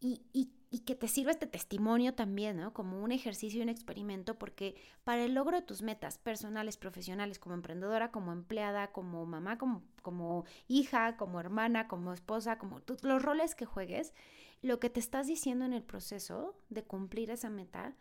y, 0.00 0.22
y 0.32 0.52
y 0.70 0.80
que 0.80 0.94
te 0.94 1.08
sirva 1.08 1.30
este 1.30 1.46
testimonio 1.46 2.14
también, 2.14 2.58
¿no? 2.58 2.74
Como 2.74 3.02
un 3.02 3.10
ejercicio 3.10 3.60
y 3.60 3.62
un 3.62 3.70
experimento, 3.70 4.38
porque 4.38 4.76
para 5.02 5.24
el 5.24 5.34
logro 5.34 5.56
de 5.56 5.62
tus 5.62 5.80
metas 5.80 6.18
personales, 6.18 6.76
profesionales, 6.76 7.38
como 7.38 7.54
emprendedora, 7.54 8.10
como 8.10 8.32
empleada, 8.32 8.88
como 8.88 9.24
mamá, 9.24 9.56
como, 9.56 9.82
como 10.08 10.46
hija, 10.68 11.18
como 11.18 11.38
hermana, 11.38 11.86
como 11.86 12.14
esposa, 12.14 12.56
como 12.56 12.80
los 13.02 13.22
roles 13.22 13.54
que 13.54 13.66
juegues, 13.66 14.14
lo 14.62 14.80
que 14.80 14.88
te 14.88 15.00
estás 15.00 15.26
diciendo 15.26 15.66
en 15.66 15.74
el 15.74 15.82
proceso 15.82 16.56
de 16.70 16.82
cumplir 16.82 17.30
esa 17.30 17.50
meta 17.50 17.94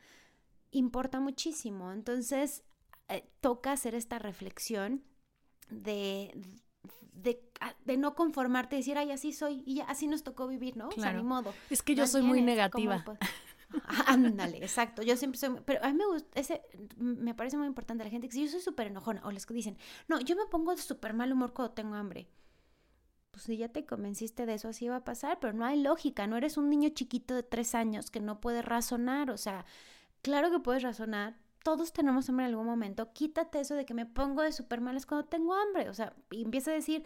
importa 0.71 1.19
muchísimo. 1.19 1.91
Entonces, 1.91 2.63
eh, 3.09 3.29
toca 3.41 3.73
hacer 3.73 3.93
esta 3.93 4.19
reflexión 4.19 5.03
de, 5.69 6.31
Ah, 7.59 7.73
de, 7.85 7.97
no 7.97 8.13
conformarte, 8.15 8.75
decir, 8.75 8.97
ay, 8.97 9.11
así 9.11 9.33
soy 9.33 9.63
y 9.65 9.81
así 9.81 10.07
nos 10.07 10.23
tocó 10.23 10.47
vivir, 10.47 10.77
¿no? 10.77 10.89
O 10.89 10.91
sea, 10.91 11.13
ni 11.13 11.23
modo. 11.23 11.53
Es 11.69 11.81
que 11.81 11.95
yo 11.95 12.05
soy 12.05 12.21
muy 12.21 12.41
negativa. 12.41 13.03
Ándale, 14.07 14.57
exacto. 14.57 15.01
Yo 15.01 15.15
siempre 15.17 15.39
soy, 15.39 15.57
pero 15.65 15.83
a 15.83 15.87
mí 15.87 15.93
me 15.93 16.05
gusta, 16.05 16.39
ese, 16.39 16.61
me 16.97 17.33
parece 17.35 17.57
muy 17.57 17.67
importante 17.67 18.03
la 18.03 18.09
gente 18.09 18.27
que 18.27 18.33
si 18.33 18.45
yo 18.45 18.51
soy 18.51 18.61
súper 18.61 18.87
enojona 18.87 19.21
o 19.25 19.31
les 19.31 19.45
dicen, 19.47 19.77
no, 20.07 20.19
yo 20.21 20.35
me 20.35 20.45
pongo 20.45 20.75
de 20.75 20.81
súper 20.81 21.13
mal 21.13 21.31
humor 21.31 21.53
cuando 21.53 21.73
tengo 21.73 21.95
hambre. 21.95 22.29
Pues 23.31 23.43
si 23.43 23.57
ya 23.57 23.69
te 23.69 23.85
convenciste 23.85 24.45
de 24.45 24.55
eso, 24.55 24.69
así 24.69 24.87
va 24.87 24.97
a 24.97 25.03
pasar, 25.03 25.39
pero 25.39 25.53
no 25.53 25.65
hay 25.65 25.81
lógica, 25.81 26.25
no 26.27 26.37
eres 26.37 26.57
un 26.57 26.69
niño 26.69 26.89
chiquito 26.89 27.35
de 27.35 27.43
tres 27.43 27.75
años 27.75 28.09
que 28.09 28.19
no 28.19 28.41
puede 28.41 28.61
razonar, 28.61 29.29
o 29.29 29.37
sea, 29.37 29.65
claro 30.23 30.51
que 30.51 30.59
puedes 30.59 30.83
razonar, 30.83 31.37
todos 31.63 31.93
tenemos 31.93 32.29
hambre 32.29 32.45
en 32.45 32.51
algún 32.51 32.67
momento, 32.67 33.13
quítate 33.13 33.59
eso 33.59 33.75
de 33.75 33.85
que 33.85 33.93
me 33.93 34.05
pongo 34.07 34.43
de 34.43 34.53
súper 34.53 34.81
mal 34.81 34.97
es 34.97 35.05
cuando 35.05 35.27
tengo 35.27 35.53
hambre, 35.55 35.89
o 35.89 35.93
sea, 35.93 36.15
y 36.31 36.43
empieza 36.43 36.71
a 36.71 36.75
decir, 36.75 37.05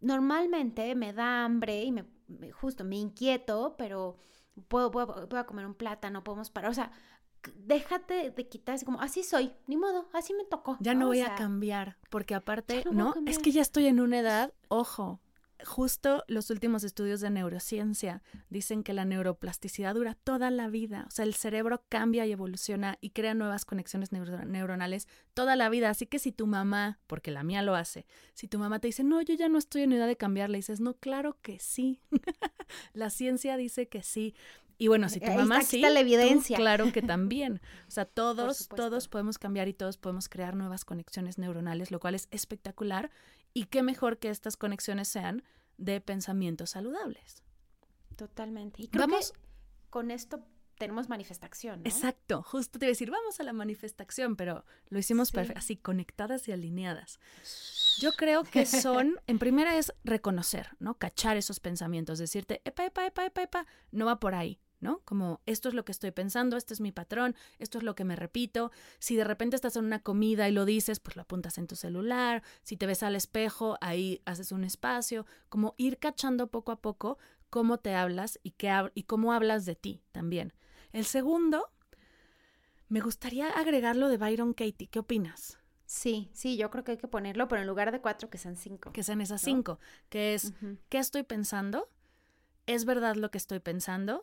normalmente 0.00 0.94
me 0.96 1.12
da 1.12 1.44
hambre 1.44 1.84
y 1.84 1.92
me, 1.92 2.04
justo 2.52 2.84
me 2.84 2.96
inquieto, 2.96 3.76
pero 3.78 4.16
puedo, 4.68 4.90
puedo, 4.90 5.28
puedo 5.28 5.46
comer 5.46 5.66
un 5.66 5.74
plátano, 5.74 6.24
podemos 6.24 6.50
parar, 6.50 6.70
o 6.70 6.74
sea, 6.74 6.90
déjate 7.54 8.30
de 8.30 8.48
quitar 8.48 8.74
así 8.74 8.84
como, 8.84 9.00
así 9.00 9.22
soy, 9.22 9.52
ni 9.66 9.76
modo, 9.76 10.08
así 10.12 10.34
me 10.34 10.44
tocó. 10.44 10.76
Ya 10.80 10.94
no, 10.94 11.06
voy 11.06 11.20
a 11.20 11.34
cambiar, 11.34 11.96
porque 12.10 12.34
aparte, 12.34 12.84
¿no? 12.90 13.14
Es 13.26 13.38
que 13.38 13.52
ya 13.52 13.62
estoy 13.62 13.86
en 13.86 14.00
una 14.00 14.18
edad, 14.18 14.52
ojo, 14.68 15.20
justo 15.64 16.24
los 16.28 16.50
últimos 16.50 16.84
estudios 16.84 17.20
de 17.20 17.30
neurociencia 17.30 18.22
dicen 18.50 18.82
que 18.82 18.92
la 18.92 19.04
neuroplasticidad 19.04 19.94
dura 19.94 20.14
toda 20.14 20.50
la 20.50 20.68
vida, 20.68 21.04
o 21.08 21.10
sea, 21.10 21.24
el 21.24 21.34
cerebro 21.34 21.84
cambia 21.88 22.26
y 22.26 22.32
evoluciona 22.32 22.98
y 23.00 23.10
crea 23.10 23.34
nuevas 23.34 23.64
conexiones 23.64 24.10
neuronales 24.12 25.08
toda 25.34 25.56
la 25.56 25.68
vida, 25.68 25.90
así 25.90 26.06
que 26.06 26.18
si 26.18 26.32
tu 26.32 26.46
mamá, 26.46 27.00
porque 27.06 27.30
la 27.30 27.42
mía 27.42 27.62
lo 27.62 27.74
hace, 27.74 28.06
si 28.34 28.48
tu 28.48 28.58
mamá 28.58 28.78
te 28.78 28.88
dice, 28.88 29.04
no, 29.04 29.20
yo 29.22 29.34
ya 29.34 29.48
no 29.48 29.58
estoy 29.58 29.82
en 29.82 29.92
edad 29.92 30.06
de 30.06 30.16
cambiar, 30.16 30.50
le 30.50 30.58
dices, 30.58 30.80
no, 30.80 30.94
claro 30.94 31.38
que 31.42 31.58
sí, 31.58 32.00
la 32.92 33.10
ciencia 33.10 33.56
dice 33.56 33.88
que 33.88 34.02
sí. 34.02 34.34
Y 34.80 34.86
bueno, 34.86 35.08
si 35.08 35.18
tu 35.18 35.32
mamá 35.32 35.62
sí, 35.62 35.80
la 35.80 35.98
evidencia. 35.98 36.56
claro 36.56 36.92
que 36.92 37.02
también. 37.02 37.60
O 37.88 37.90
sea, 37.90 38.04
todos, 38.04 38.68
todos 38.68 39.08
podemos 39.08 39.36
cambiar 39.36 39.66
y 39.66 39.74
todos 39.74 39.98
podemos 39.98 40.28
crear 40.28 40.54
nuevas 40.54 40.84
conexiones 40.84 41.36
neuronales, 41.36 41.90
lo 41.90 41.98
cual 41.98 42.14
es 42.14 42.28
espectacular. 42.30 43.10
Y 43.54 43.64
qué 43.64 43.82
mejor 43.82 44.18
que 44.18 44.30
estas 44.30 44.56
conexiones 44.56 45.08
sean 45.08 45.42
de 45.76 46.00
pensamientos 46.00 46.70
saludables. 46.70 47.42
Totalmente. 48.16 48.82
Y 48.82 48.88
creo 48.88 49.06
Vamos, 49.06 49.32
que 49.32 49.38
con 49.90 50.10
esto 50.10 50.44
tenemos 50.78 51.08
manifestación. 51.08 51.82
Exacto, 51.84 52.42
justo 52.42 52.78
te 52.78 52.86
iba 52.86 52.90
a 52.90 52.92
decir, 52.92 53.10
vamos 53.10 53.38
a 53.40 53.42
la 53.42 53.52
manifestación, 53.52 54.36
pero 54.36 54.64
lo 54.88 54.98
hicimos 54.98 55.32
así, 55.54 55.76
conectadas 55.76 56.48
y 56.48 56.52
alineadas. 56.52 57.18
Yo 57.98 58.12
creo 58.12 58.44
que 58.44 58.64
son, 58.66 59.20
en 59.26 59.38
primera 59.38 59.76
es 59.76 59.92
reconocer, 60.04 60.70
¿no? 60.78 60.94
Cachar 60.94 61.36
esos 61.36 61.60
pensamientos, 61.60 62.18
decirte, 62.18 62.62
epa, 62.64 62.86
epa, 62.86 63.06
epa, 63.06 63.26
epa, 63.26 63.42
epa, 63.42 63.66
no 63.90 64.06
va 64.06 64.20
por 64.20 64.34
ahí. 64.34 64.60
¿No? 64.80 65.00
Como 65.04 65.40
esto 65.46 65.68
es 65.68 65.74
lo 65.74 65.84
que 65.84 65.92
estoy 65.92 66.10
pensando, 66.10 66.56
este 66.56 66.74
es 66.74 66.80
mi 66.80 66.92
patrón, 66.92 67.34
esto 67.58 67.78
es 67.78 67.84
lo 67.84 67.94
que 67.94 68.04
me 68.04 68.16
repito. 68.16 68.70
Si 68.98 69.16
de 69.16 69.24
repente 69.24 69.56
estás 69.56 69.76
en 69.76 69.84
una 69.84 70.02
comida 70.02 70.48
y 70.48 70.52
lo 70.52 70.64
dices, 70.64 71.00
pues 71.00 71.16
lo 71.16 71.22
apuntas 71.22 71.58
en 71.58 71.66
tu 71.66 71.76
celular. 71.76 72.42
Si 72.62 72.76
te 72.76 72.86
ves 72.86 73.02
al 73.02 73.16
espejo, 73.16 73.76
ahí 73.80 74.22
haces 74.24 74.52
un 74.52 74.64
espacio. 74.64 75.26
Como 75.48 75.74
ir 75.78 75.98
cachando 75.98 76.48
poco 76.48 76.72
a 76.72 76.80
poco 76.80 77.18
cómo 77.50 77.78
te 77.78 77.94
hablas 77.94 78.38
y, 78.42 78.52
qué, 78.52 78.90
y 78.94 79.04
cómo 79.04 79.32
hablas 79.32 79.64
de 79.64 79.74
ti 79.74 80.02
también. 80.12 80.52
El 80.92 81.04
segundo, 81.04 81.70
me 82.88 83.00
gustaría 83.00 83.50
agregarlo 83.50 84.08
de 84.08 84.16
Byron 84.16 84.54
Katie. 84.54 84.88
¿Qué 84.88 84.98
opinas? 84.98 85.58
Sí, 85.84 86.28
sí, 86.34 86.58
yo 86.58 86.70
creo 86.70 86.84
que 86.84 86.92
hay 86.92 86.98
que 86.98 87.08
ponerlo, 87.08 87.48
pero 87.48 87.62
en 87.62 87.66
lugar 87.66 87.92
de 87.92 88.00
cuatro, 88.00 88.28
que 88.28 88.36
sean 88.36 88.56
cinco. 88.56 88.92
Que 88.92 89.02
sean 89.02 89.22
esas 89.22 89.40
cinco, 89.40 89.78
que 90.10 90.34
es, 90.34 90.52
¿qué 90.90 90.98
estoy 90.98 91.22
pensando? 91.22 91.88
¿Es 92.66 92.84
verdad 92.84 93.16
lo 93.16 93.30
que 93.30 93.38
estoy 93.38 93.60
pensando? 93.60 94.22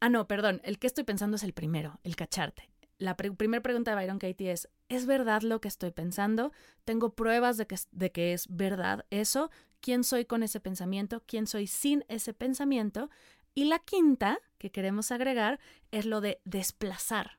Ah, 0.00 0.08
no, 0.08 0.28
perdón, 0.28 0.60
el 0.64 0.78
que 0.78 0.86
estoy 0.86 1.04
pensando 1.04 1.36
es 1.36 1.42
el 1.42 1.52
primero, 1.52 1.98
el 2.04 2.14
cacharte. 2.14 2.70
La 2.98 3.16
primera 3.16 3.62
pregunta 3.62 3.92
de 3.92 3.96
Byron 3.96 4.18
Katie 4.18 4.50
es, 4.50 4.68
¿es 4.88 5.06
verdad 5.06 5.42
lo 5.42 5.60
que 5.60 5.68
estoy 5.68 5.92
pensando? 5.92 6.52
¿Tengo 6.84 7.14
pruebas 7.14 7.56
de 7.56 7.66
que, 7.66 7.76
de 7.92 8.10
que 8.10 8.32
es 8.32 8.46
verdad 8.48 9.06
eso? 9.10 9.50
¿Quién 9.80 10.02
soy 10.02 10.24
con 10.24 10.42
ese 10.42 10.58
pensamiento? 10.60 11.22
¿Quién 11.26 11.46
soy 11.46 11.66
sin 11.68 12.04
ese 12.08 12.34
pensamiento? 12.34 13.08
Y 13.54 13.64
la 13.64 13.78
quinta 13.78 14.40
que 14.58 14.70
queremos 14.70 15.12
agregar 15.12 15.60
es 15.90 16.06
lo 16.06 16.20
de 16.20 16.40
desplazar. 16.44 17.38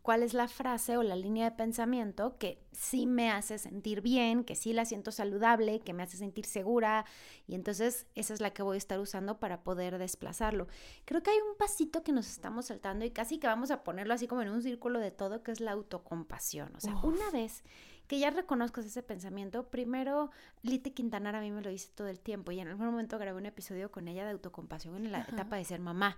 ¿Cuál 0.00 0.22
es 0.22 0.32
la 0.32 0.48
frase 0.48 0.96
o 0.96 1.02
la 1.02 1.14
línea 1.14 1.44
de 1.44 1.56
pensamiento 1.56 2.38
que 2.38 2.64
sí 2.72 3.06
me 3.06 3.30
hace 3.30 3.58
sentir 3.58 4.00
bien, 4.00 4.42
que 4.44 4.54
sí 4.54 4.72
la 4.72 4.86
siento 4.86 5.12
saludable, 5.12 5.80
que 5.80 5.92
me 5.92 6.02
hace 6.02 6.16
sentir 6.16 6.46
segura? 6.46 7.04
Y 7.46 7.54
entonces 7.54 8.06
esa 8.14 8.32
es 8.32 8.40
la 8.40 8.54
que 8.54 8.62
voy 8.62 8.76
a 8.76 8.78
estar 8.78 8.98
usando 8.98 9.38
para 9.38 9.64
poder 9.64 9.98
desplazarlo. 9.98 10.68
Creo 11.04 11.22
que 11.22 11.30
hay 11.30 11.36
un 11.38 11.56
pasito 11.58 12.02
que 12.02 12.12
nos 12.12 12.28
estamos 12.28 12.66
saltando 12.66 13.04
y 13.04 13.10
casi 13.10 13.38
que 13.38 13.46
vamos 13.46 13.70
a 13.70 13.84
ponerlo 13.84 14.14
así 14.14 14.26
como 14.26 14.40
en 14.40 14.48
un 14.48 14.62
círculo 14.62 15.00
de 15.00 15.10
todo, 15.10 15.42
que 15.42 15.52
es 15.52 15.60
la 15.60 15.72
autocompasión. 15.72 16.74
O 16.74 16.80
sea, 16.80 16.96
una 17.02 17.30
vez 17.30 17.62
que 18.06 18.18
ya 18.18 18.30
reconozcas 18.30 18.86
ese 18.86 19.02
pensamiento, 19.02 19.68
primero 19.68 20.30
Liti 20.62 20.92
Quintanar 20.92 21.36
a 21.36 21.42
mí 21.42 21.50
me 21.50 21.60
lo 21.60 21.68
dice 21.68 21.90
todo 21.94 22.08
el 22.08 22.20
tiempo 22.20 22.52
y 22.52 22.60
en 22.60 22.68
algún 22.68 22.86
momento 22.86 23.18
grabé 23.18 23.36
un 23.36 23.44
episodio 23.44 23.92
con 23.92 24.08
ella 24.08 24.24
de 24.24 24.30
autocompasión 24.30 24.96
en 24.96 25.12
la 25.12 25.20
etapa 25.20 25.56
de 25.56 25.66
ser 25.66 25.80
mamá. 25.80 26.16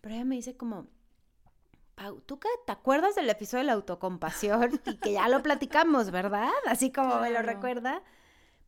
Pero 0.00 0.16
ella 0.16 0.24
me 0.24 0.34
dice 0.34 0.56
como 0.56 0.88
¿tú 2.26 2.38
qué 2.38 2.48
te 2.66 2.72
acuerdas 2.72 3.14
del 3.14 3.28
episodio 3.28 3.62
de 3.62 3.66
la 3.66 3.72
autocompasión? 3.74 4.80
Y 4.86 4.96
que 4.96 5.12
ya 5.12 5.28
lo 5.28 5.42
platicamos, 5.42 6.10
¿verdad? 6.10 6.50
Así 6.66 6.92
como 6.92 7.20
me 7.20 7.30
lo 7.30 7.42
recuerda. 7.42 8.02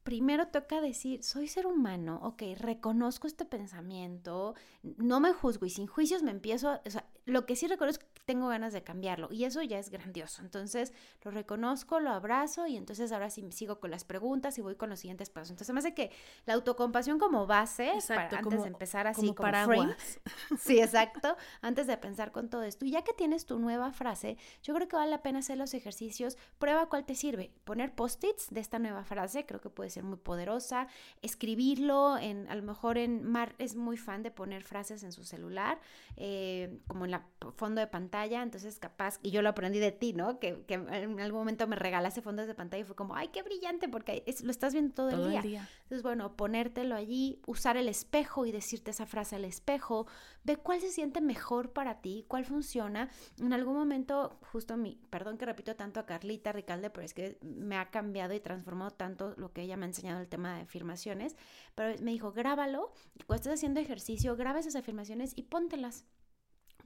Primero 0.02 0.48
toca 0.48 0.80
decir, 0.80 1.22
soy 1.22 1.46
ser 1.46 1.66
humano, 1.66 2.20
ok, 2.22 2.42
reconozco 2.56 3.26
este 3.26 3.44
pensamiento, 3.44 4.54
no 4.82 5.20
me 5.20 5.32
juzgo 5.32 5.66
y 5.66 5.70
sin 5.70 5.86
juicios 5.86 6.22
me 6.22 6.30
empiezo, 6.30 6.80
o 6.84 6.90
sea, 6.90 7.06
lo 7.26 7.46
que 7.46 7.56
sí 7.56 7.66
reconozco 7.66 8.02
es 8.02 8.12
que 8.12 8.20
tengo 8.24 8.48
ganas 8.48 8.72
de 8.72 8.82
cambiarlo 8.82 9.28
y 9.30 9.44
eso 9.44 9.62
ya 9.62 9.78
es 9.78 9.90
grandioso. 9.90 10.42
Entonces 10.42 10.92
lo 11.22 11.30
reconozco, 11.30 12.00
lo 12.00 12.10
abrazo 12.10 12.66
y 12.66 12.76
entonces 12.76 13.12
ahora 13.12 13.30
sí 13.30 13.42
me 13.42 13.52
sigo 13.52 13.80
con 13.80 13.90
las 13.90 14.04
preguntas 14.04 14.56
y 14.58 14.62
voy 14.62 14.76
con 14.76 14.88
los 14.88 15.00
siguientes 15.00 15.30
pasos. 15.30 15.50
Entonces 15.50 15.72
me 15.72 15.80
hace 15.80 15.94
que 15.94 16.10
la 16.46 16.54
autocompasión 16.54 17.18
como 17.18 17.46
base, 17.46 17.92
para, 18.08 18.38
antes 18.38 18.62
de 18.62 18.68
empezar 18.68 19.06
así 19.06 19.34
como, 19.34 19.50
como 19.52 19.94
sí, 20.58 20.80
exacto, 20.80 21.36
antes 21.60 21.86
de 21.86 21.96
pensar 21.96 22.32
con 22.32 22.48
todo 22.48 22.62
esto. 22.62 22.84
Y 22.84 22.92
ya 22.92 23.02
que 23.02 23.12
tienes 23.12 23.46
tu 23.46 23.58
nueva 23.58 23.92
frase, 23.92 24.36
yo 24.62 24.74
creo 24.74 24.88
que 24.88 24.96
vale 24.96 25.10
la 25.10 25.22
pena 25.22 25.40
hacer 25.40 25.58
los 25.58 25.74
ejercicios, 25.74 26.36
prueba 26.58 26.88
cuál 26.88 27.04
te 27.04 27.14
sirve. 27.14 27.52
Poner 27.64 27.94
post-its 27.94 28.48
de 28.50 28.60
esta 28.60 28.78
nueva 28.78 29.04
frase, 29.04 29.44
creo 29.44 29.60
que 29.60 29.70
puede 29.70 29.89
puede 29.90 29.94
ser 29.94 30.04
muy 30.04 30.18
poderosa. 30.18 30.86
Escribirlo, 31.20 32.16
en, 32.16 32.48
a 32.48 32.54
lo 32.54 32.62
mejor 32.62 32.96
en 32.96 33.24
Mar 33.24 33.54
es 33.58 33.74
muy 33.74 33.96
fan 33.96 34.22
de 34.22 34.30
poner 34.30 34.62
frases 34.62 35.02
en 35.02 35.12
su 35.12 35.24
celular, 35.24 35.80
eh, 36.16 36.78
como 36.86 37.04
en 37.04 37.10
la 37.10 37.26
fondo 37.56 37.80
de 37.80 37.86
pantalla, 37.86 38.42
entonces 38.42 38.78
capaz, 38.78 39.18
y 39.22 39.30
yo 39.30 39.42
lo 39.42 39.48
aprendí 39.48 39.80
de 39.80 39.92
ti, 39.92 40.12
¿no? 40.12 40.38
Que, 40.38 40.62
que 40.66 40.74
en 40.74 41.20
algún 41.20 41.40
momento 41.40 41.66
me 41.66 41.76
regalaste 41.76 42.22
fondos 42.22 42.46
de 42.46 42.54
pantalla 42.54 42.82
y 42.82 42.84
fue 42.84 42.94
como, 42.94 43.16
ay, 43.16 43.28
qué 43.28 43.42
brillante, 43.42 43.88
porque 43.88 44.24
lo 44.42 44.50
estás 44.50 44.72
viendo 44.72 44.94
todo, 44.94 45.10
el, 45.10 45.30
día. 45.30 45.40
el 45.40 45.42
día. 45.42 45.68
Entonces, 45.82 46.02
bueno, 46.02 46.36
ponértelo 46.36 46.94
allí, 46.94 47.40
usar 47.46 47.76
el 47.76 47.88
espejo 47.88 48.46
y 48.46 48.52
decirte 48.52 48.92
esa 48.92 49.06
frase 49.06 49.36
al 49.36 49.44
espejo, 49.44 50.06
ve 50.44 50.56
cuál 50.56 50.80
se 50.80 50.90
siente 50.90 51.20
mejor 51.20 51.72
para 51.72 52.00
ti, 52.00 52.24
cuál 52.28 52.44
funciona. 52.44 53.10
En 53.38 53.52
algún 53.52 53.74
momento, 53.74 54.38
justo 54.52 54.76
mi, 54.76 54.96
perdón 55.10 55.38
que 55.38 55.46
repito 55.46 55.76
tanto 55.76 56.00
a 56.00 56.06
Carlita 56.06 56.52
Ricalde, 56.52 56.90
pero 56.90 57.04
es 57.04 57.14
que 57.14 57.38
me 57.42 57.76
ha 57.76 57.90
cambiado 57.90 58.34
y 58.34 58.40
transformado 58.40 58.90
tanto 58.90 59.34
lo 59.36 59.52
que 59.52 59.62
ella 59.62 59.76
me 59.76 59.84
ha 59.84 59.88
enseñado 59.88 60.20
el 60.20 60.28
tema 60.28 60.56
de 60.56 60.62
afirmaciones, 60.62 61.36
pero 61.74 62.00
me 62.02 62.10
dijo, 62.10 62.32
grábalo 62.32 62.92
cuando 63.26 63.36
estés 63.36 63.54
haciendo 63.54 63.80
ejercicio, 63.80 64.36
graba 64.36 64.60
esas 64.60 64.76
afirmaciones 64.76 65.32
y 65.36 65.42
póntelas 65.44 66.04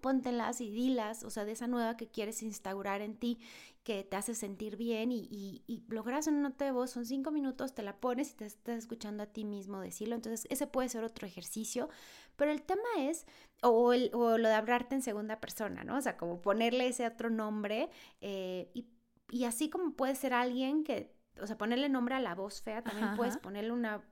póntelas 0.04 0.60
y 0.60 0.70
dilas, 0.70 1.24
o 1.24 1.30
sea, 1.30 1.46
de 1.46 1.52
esa 1.52 1.66
nueva 1.66 1.96
que 1.96 2.08
quieres 2.08 2.42
instaurar 2.42 3.00
en 3.00 3.16
ti, 3.16 3.38
que 3.84 4.04
te 4.04 4.18
hace 4.18 4.34
sentir 4.34 4.76
bien 4.76 5.10
y, 5.10 5.26
y, 5.66 5.82
logras 5.88 6.26
una 6.26 6.40
nota 6.40 6.66
de 6.66 6.72
voz, 6.72 6.90
son 6.90 7.06
cinco 7.06 7.30
minutos, 7.30 7.74
te 7.74 7.82
la 7.82 7.96
pones 7.96 8.32
y 8.32 8.34
te 8.34 8.44
estás 8.44 8.76
escuchando 8.76 9.22
a 9.22 9.26
ti 9.26 9.46
mismo 9.46 9.80
decirlo, 9.80 10.14
entonces 10.14 10.46
ese 10.50 10.66
puede 10.66 10.90
ser 10.90 11.04
otro 11.04 11.26
ejercicio, 11.26 11.88
pero 12.36 12.50
el 12.50 12.60
tema 12.60 12.82
es, 12.98 13.24
o, 13.62 13.94
o 14.12 14.36
lo 14.36 14.48
de 14.48 14.54
hablarte 14.54 14.94
en 14.94 15.00
segunda 15.00 15.40
persona, 15.40 15.84
¿no? 15.84 15.96
O 15.96 16.00
sea, 16.02 16.18
como 16.18 16.42
ponerle 16.42 16.88
ese 16.88 17.06
otro 17.06 17.30
nombre 17.30 17.88
eh, 18.20 18.70
y, 18.74 18.86
y, 19.30 19.46
así 19.46 19.70
como 19.70 19.94
puede 19.94 20.16
ser 20.16 20.34
alguien 20.34 20.84
que, 20.84 21.16
o 21.40 21.46
sea, 21.46 21.56
ponerle 21.56 21.88
nombre 21.88 22.14
a 22.14 22.20
la 22.20 22.34
voz 22.34 22.60
fea, 22.60 22.84
también 22.84 23.16
puedes 23.16 23.38
ponerle 23.38 23.72
una 23.72 24.04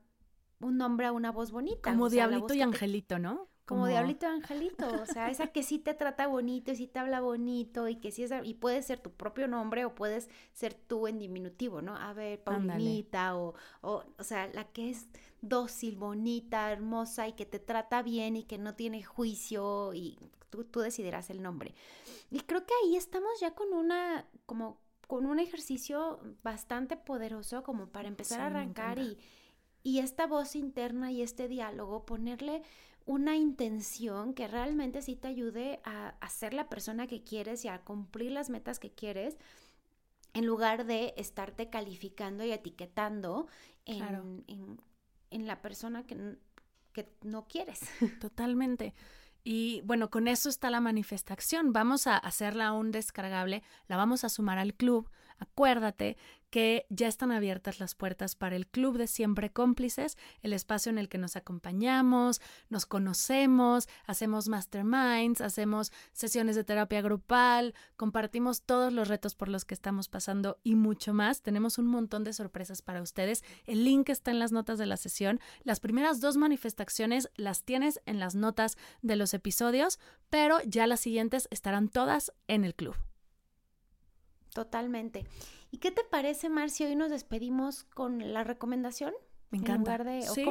un 0.61 0.79
nombre 0.79 1.07
a 1.07 1.13
una 1.13 1.33
voz 1.33 1.51
bonita. 1.51 1.91
Como 1.91 2.09
Diablito 2.09 2.55
y 2.55 2.63
Angelito, 2.63 3.19
¿no? 3.19 3.52
Como, 3.65 3.87
diablito 3.87 4.27
angelito, 4.27 4.89
o 5.03 5.07
sea, 5.07 5.31
esa 5.31 5.47
que 5.47 5.63
sí 5.63 5.79
te 5.79 5.95
trata 5.95 6.27
bonito 6.27 6.73
y 6.73 6.77
sí 6.77 6.87
te 6.89 6.99
habla 6.99 7.21
bonito 7.21 7.89
y 7.89 7.97
que 7.97 8.11
sí 8.11 8.25
es, 8.25 8.33
y 8.43 8.55
puede 8.55 8.83
ser 8.83 8.99
tu 8.99 9.13
propio 9.13 9.47
nombre 9.47 9.85
o 9.85 9.95
puedes 9.95 10.29
ser 10.53 10.75
tú 10.75 11.07
en 11.07 11.19
diminutivo, 11.19 11.81
¿no? 11.81 11.97
A 11.97 12.13
ver, 12.13 12.43
Paulinita 12.43 13.37
o, 13.37 13.55
o, 13.81 14.05
o 14.19 14.25
sea, 14.25 14.49
la 14.49 14.65
que 14.65 14.91
es 14.91 15.09
dócil, 15.41 15.97
bonita, 15.97 16.73
hermosa 16.73 17.29
y 17.29 17.33
que 17.33 17.47
te 17.47 17.61
trata 17.61 18.03
bien 18.03 18.37
y 18.37 18.45
que 18.45 18.59
no 18.59 18.75
tiene 18.75 19.03
juicio 19.03 19.95
y 19.95 20.19
tú, 20.51 20.65
tú 20.65 20.81
decidirás 20.81 21.31
el 21.31 21.41
nombre. 21.41 21.75
Y 22.31 22.41
creo 22.41 22.67
que 22.67 22.75
ahí 22.83 22.97
estamos 22.97 23.31
ya 23.41 23.55
con 23.55 23.73
una, 23.73 24.27
como 24.45 24.81
con 25.07 25.27
un 25.27 25.39
ejercicio 25.39 26.21
bastante 26.43 26.97
poderoso 26.97 27.63
como 27.63 27.89
para 27.89 28.09
empezar 28.09 28.41
a 28.41 28.47
arrancar 28.47 28.99
y, 28.99 29.19
y 29.83 29.99
esta 29.99 30.27
voz 30.27 30.57
interna 30.57 31.13
y 31.13 31.23
este 31.23 31.49
diálogo, 31.49 32.07
ponerle 32.07 32.63
una 33.07 33.37
intención 33.37 34.35
que 34.35 34.49
realmente 34.49 35.03
sí 35.03 35.17
te 35.17 35.29
ayude 35.29 35.81
a, 35.85 36.15
ser 36.29 36.55
la 36.55 36.69
persona 36.69 37.07
que 37.07 37.23
quieres 37.23 37.65
y 37.65 37.69
a 37.69 37.81
cumplir 37.81 38.33
las 38.33 38.51
metas 38.51 38.79
que 38.79 38.91
quieres 38.91 39.37
en 40.35 40.47
lugar 40.47 40.87
de 40.87 41.15
estarte 41.17 41.69
calificando 41.69 42.45
y 42.45 42.53
etiquetando 42.53 43.49
en, 43.85 44.45
en, 45.31 45.47
la 45.47 45.61
persona 45.61 46.07
que, 46.07 46.39
que 46.93 47.13
no 47.23 47.47
quieres. 47.47 47.81
Totalmente. 48.21 48.95
Y 49.45 49.83
bueno, 49.83 50.11
con 50.11 50.29
eso 50.29 50.49
está 50.49 50.71
la 50.71 50.81
manifestación. 50.81 51.73
Vamos 51.73 52.07
a 52.07 52.17
hacerla 52.17 52.73
un 52.73 52.93
descargable, 52.93 53.63
la 53.89 53.97
vamos 53.97 54.25
a 54.25 54.29
sumar 54.29 54.59
al 54.59 54.75
club. 54.75 55.11
Acuérdate 55.39 56.17
que 56.53 56.85
ya 56.91 57.09
están 57.09 57.33
abiertas 57.33 57.81
las 57.81 57.95
puertas 57.95 58.37
para 58.37 58.57
el 58.57 58.67
Club 58.67 58.99
de 58.99 59.07
Siempre 59.07 59.51
Cómplices, 59.51 60.19
el 60.43 60.53
espacio 60.53 60.91
en 60.91 60.99
el 60.99 61.09
que 61.09 61.17
nos 61.17 61.35
acompañamos, 61.35 62.43
nos 62.69 62.85
conocemos, 62.85 63.89
hacemos 64.05 64.49
masterminds, 64.49 65.41
hacemos 65.41 65.93
sesiones 66.13 66.55
de 66.55 66.63
terapia 66.63 67.01
grupal, 67.01 67.75
compartimos 67.97 68.61
todos 68.61 68.93
los 68.93 69.09
retos 69.09 69.35
por 69.35 69.49
los 69.49 69.65
que 69.65 69.73
estamos 69.73 70.11
pasando 70.11 70.59
y 70.63 70.75
mucho 70.75 71.15
más. 71.15 71.41
Tenemos 71.41 71.79
un 71.79 71.87
montón 71.87 72.23
de 72.23 72.35
sorpresas 72.35 72.83
para 72.83 73.01
ustedes. 73.01 73.43
El 73.65 73.85
link 73.85 74.11
está 74.11 74.31
en 74.31 74.39
las 74.39 74.53
notas 74.53 74.79
de 74.79 74.85
la 74.85 74.99
sesión. 74.99 75.41
Las 75.65 75.81
primeras 75.81 76.21
dos 76.21 76.37
manifestaciones 76.37 77.31
las 77.35 77.63
tienes 77.65 78.03
en 78.05 78.21
las 78.21 78.35
notas 78.35 78.77
de 79.01 79.17
los 79.17 79.33
episodios, 79.33 79.99
pero 80.29 80.59
ya 80.67 80.87
las 80.87 81.01
siguientes 81.01 81.49
estarán 81.51 81.89
todas 81.89 82.31
en 82.47 82.67
el 82.67 82.75
club. 82.75 82.95
Totalmente. 84.53 85.25
¿Y 85.71 85.79
qué 85.79 85.91
te 85.91 86.05
parece, 86.05 86.49
Marcio? 86.49 86.87
Hoy 86.87 86.97
nos 86.97 87.11
despedimos 87.11 87.85
con 87.85 88.33
la 88.33 88.45
recomendación. 88.45 89.15
Me 89.51 89.59
encanta. 89.59 89.97
En 89.97 89.99
lugar 89.99 90.05
de, 90.05 90.23
¿Sí? 90.23 90.47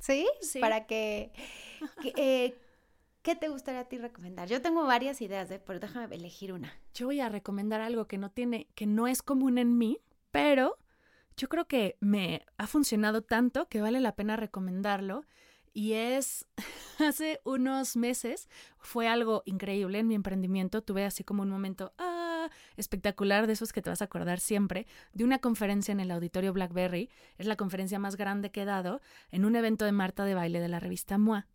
¿Sí? 0.00 0.26
¿Sí? 0.40 0.60
Para 0.60 0.86
que, 0.86 1.32
eh, 2.16 2.58
¿qué 3.22 3.36
te 3.36 3.48
gustaría 3.48 3.80
a 3.80 3.88
ti 3.88 3.98
recomendar? 3.98 4.48
Yo 4.48 4.60
tengo 4.60 4.84
varias 4.84 5.20
ideas, 5.20 5.50
¿eh? 5.50 5.62
pero 5.64 5.78
déjame 5.78 6.14
elegir 6.14 6.52
una. 6.52 6.72
Yo 6.94 7.06
voy 7.06 7.20
a 7.20 7.28
recomendar 7.28 7.80
algo 7.80 8.06
que 8.06 8.18
no 8.18 8.30
tiene, 8.30 8.68
que 8.74 8.86
no 8.86 9.06
es 9.06 9.22
común 9.22 9.58
en 9.58 9.78
mí, 9.78 9.98
pero 10.30 10.78
yo 11.36 11.48
creo 11.48 11.66
que 11.66 11.96
me 12.00 12.44
ha 12.56 12.66
funcionado 12.66 13.22
tanto 13.22 13.68
que 13.68 13.80
vale 13.80 14.00
la 14.00 14.16
pena 14.16 14.36
recomendarlo. 14.36 15.24
Y 15.72 15.92
es, 15.92 16.46
hace 16.98 17.40
unos 17.44 17.96
meses 17.96 18.48
fue 18.78 19.06
algo 19.06 19.42
increíble 19.46 20.00
en 20.00 20.08
mi 20.08 20.16
emprendimiento. 20.16 20.82
Tuve 20.82 21.04
así 21.04 21.22
como 21.22 21.42
un 21.42 21.50
momento, 21.50 21.92
ah, 21.98 22.27
espectacular 22.78 23.46
de 23.46 23.52
esos 23.52 23.72
que 23.72 23.82
te 23.82 23.90
vas 23.90 24.00
a 24.02 24.06
acordar 24.06 24.40
siempre, 24.40 24.86
de 25.12 25.24
una 25.24 25.38
conferencia 25.38 25.92
en 25.92 26.00
el 26.00 26.10
auditorio 26.10 26.52
Blackberry. 26.52 27.10
Es 27.36 27.46
la 27.46 27.56
conferencia 27.56 27.98
más 27.98 28.16
grande 28.16 28.50
que 28.50 28.62
he 28.62 28.64
dado 28.64 29.00
en 29.30 29.44
un 29.44 29.56
evento 29.56 29.84
de 29.84 29.92
Marta 29.92 30.24
de 30.24 30.34
baile 30.34 30.60
de 30.60 30.68
la 30.68 30.80
revista 30.80 31.18
MOA. 31.18 31.46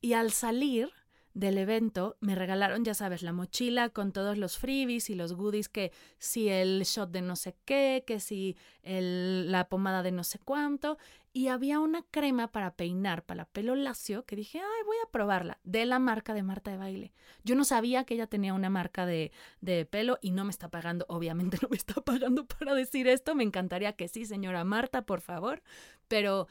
Y 0.00 0.12
al 0.12 0.32
salir 0.32 0.90
del 1.34 1.58
evento 1.58 2.16
me 2.20 2.36
regalaron, 2.36 2.84
ya 2.84 2.94
sabes, 2.94 3.22
la 3.22 3.32
mochila 3.32 3.88
con 3.88 4.12
todos 4.12 4.38
los 4.38 4.56
freebies 4.56 5.10
y 5.10 5.14
los 5.14 5.34
goodies, 5.34 5.68
que 5.68 5.92
si 6.18 6.48
el 6.48 6.82
shot 6.84 7.10
de 7.10 7.22
no 7.22 7.36
sé 7.36 7.56
qué, 7.64 8.04
que 8.06 8.20
si 8.20 8.56
el, 8.82 9.50
la 9.50 9.68
pomada 9.68 10.02
de 10.02 10.12
no 10.12 10.22
sé 10.22 10.38
cuánto, 10.38 10.96
y 11.34 11.48
había 11.48 11.80
una 11.80 12.02
crema 12.12 12.52
para 12.52 12.76
peinar, 12.76 13.24
para 13.26 13.44
pelo 13.44 13.74
lacio, 13.74 14.24
que 14.24 14.36
dije, 14.36 14.60
ay, 14.60 14.84
voy 14.86 14.96
a 15.04 15.10
probarla, 15.10 15.58
de 15.64 15.84
la 15.84 15.98
marca 15.98 16.32
de 16.32 16.44
Marta 16.44 16.70
de 16.70 16.76
Baile. 16.76 17.12
Yo 17.42 17.56
no 17.56 17.64
sabía 17.64 18.04
que 18.04 18.14
ella 18.14 18.28
tenía 18.28 18.54
una 18.54 18.70
marca 18.70 19.04
de, 19.04 19.32
de 19.60 19.84
pelo 19.84 20.18
y 20.22 20.30
no 20.30 20.44
me 20.44 20.52
está 20.52 20.70
pagando, 20.70 21.04
obviamente 21.08 21.58
no 21.62 21.68
me 21.68 21.76
está 21.76 22.00
pagando 22.00 22.46
para 22.46 22.72
decir 22.72 23.08
esto, 23.08 23.34
me 23.34 23.42
encantaría 23.42 23.94
que 23.94 24.06
sí, 24.06 24.24
señora 24.24 24.62
Marta, 24.62 25.02
por 25.02 25.20
favor, 25.20 25.60
pero 26.06 26.46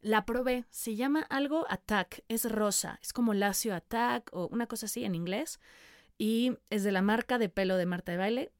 la 0.00 0.26
probé, 0.26 0.64
se 0.68 0.96
llama 0.96 1.20
algo 1.30 1.64
Attack, 1.70 2.24
es 2.28 2.50
rosa, 2.50 2.98
es 3.02 3.12
como 3.12 3.34
Lacio 3.34 3.72
Attack 3.72 4.30
o 4.32 4.48
una 4.48 4.66
cosa 4.66 4.86
así 4.86 5.04
en 5.04 5.14
inglés 5.14 5.60
y 6.18 6.58
es 6.70 6.82
de 6.82 6.90
la 6.90 7.02
marca 7.02 7.38
de 7.38 7.48
pelo 7.48 7.76
de 7.76 7.86
Marta 7.86 8.10
de 8.12 8.18
Baile. 8.18 8.52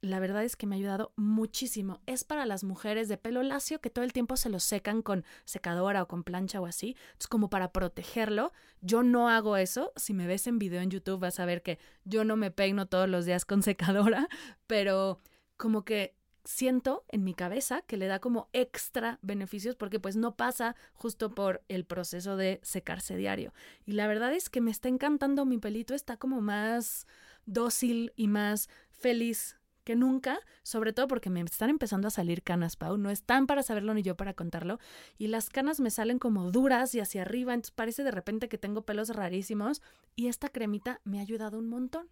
La 0.00 0.20
verdad 0.20 0.44
es 0.44 0.54
que 0.54 0.66
me 0.66 0.76
ha 0.76 0.78
ayudado 0.78 1.12
muchísimo. 1.16 2.00
Es 2.06 2.22
para 2.22 2.46
las 2.46 2.62
mujeres 2.62 3.08
de 3.08 3.16
pelo 3.16 3.42
lacio 3.42 3.80
que 3.80 3.90
todo 3.90 4.04
el 4.04 4.12
tiempo 4.12 4.36
se 4.36 4.48
lo 4.48 4.60
secan 4.60 5.02
con 5.02 5.24
secadora 5.44 6.02
o 6.02 6.08
con 6.08 6.22
plancha 6.22 6.60
o 6.60 6.66
así. 6.66 6.96
Es 7.18 7.26
como 7.26 7.50
para 7.50 7.72
protegerlo. 7.72 8.52
Yo 8.80 9.02
no 9.02 9.28
hago 9.28 9.56
eso. 9.56 9.92
Si 9.96 10.14
me 10.14 10.28
ves 10.28 10.46
en 10.46 10.60
video 10.60 10.80
en 10.82 10.90
YouTube 10.90 11.18
vas 11.18 11.40
a 11.40 11.46
ver 11.46 11.62
que 11.62 11.80
yo 12.04 12.24
no 12.24 12.36
me 12.36 12.52
peino 12.52 12.86
todos 12.86 13.08
los 13.08 13.26
días 13.26 13.44
con 13.44 13.62
secadora, 13.64 14.28
pero 14.68 15.20
como 15.56 15.84
que 15.84 16.14
siento 16.44 17.04
en 17.08 17.24
mi 17.24 17.34
cabeza 17.34 17.82
que 17.82 17.96
le 17.96 18.06
da 18.06 18.20
como 18.20 18.48
extra 18.52 19.18
beneficios 19.20 19.74
porque 19.74 19.98
pues 19.98 20.16
no 20.16 20.36
pasa 20.36 20.76
justo 20.94 21.34
por 21.34 21.62
el 21.68 21.84
proceso 21.84 22.36
de 22.36 22.60
secarse 22.62 23.16
diario. 23.16 23.52
Y 23.84 23.92
la 23.92 24.06
verdad 24.06 24.32
es 24.32 24.48
que 24.48 24.60
me 24.60 24.70
está 24.70 24.88
encantando 24.88 25.44
mi 25.44 25.58
pelito, 25.58 25.92
está 25.92 26.16
como 26.16 26.40
más 26.40 27.08
dócil 27.46 28.12
y 28.14 28.28
más 28.28 28.70
feliz 28.90 29.57
que 29.88 29.96
nunca, 29.96 30.38
sobre 30.64 30.92
todo 30.92 31.08
porque 31.08 31.30
me 31.30 31.40
están 31.40 31.70
empezando 31.70 32.08
a 32.08 32.10
salir 32.10 32.42
canas, 32.42 32.76
Pau, 32.76 32.98
no 32.98 33.08
están 33.08 33.46
para 33.46 33.62
saberlo 33.62 33.94
ni 33.94 34.02
yo 34.02 34.18
para 34.18 34.34
contarlo, 34.34 34.78
y 35.16 35.28
las 35.28 35.48
canas 35.48 35.80
me 35.80 35.90
salen 35.90 36.18
como 36.18 36.50
duras 36.50 36.94
y 36.94 37.00
hacia 37.00 37.22
arriba, 37.22 37.54
entonces 37.54 37.70
parece 37.70 38.04
de 38.04 38.10
repente 38.10 38.50
que 38.50 38.58
tengo 38.58 38.82
pelos 38.82 39.08
rarísimos, 39.08 39.80
y 40.14 40.26
esta 40.26 40.50
cremita 40.50 41.00
me 41.04 41.20
ha 41.20 41.22
ayudado 41.22 41.58
un 41.58 41.70
montón. 41.70 42.10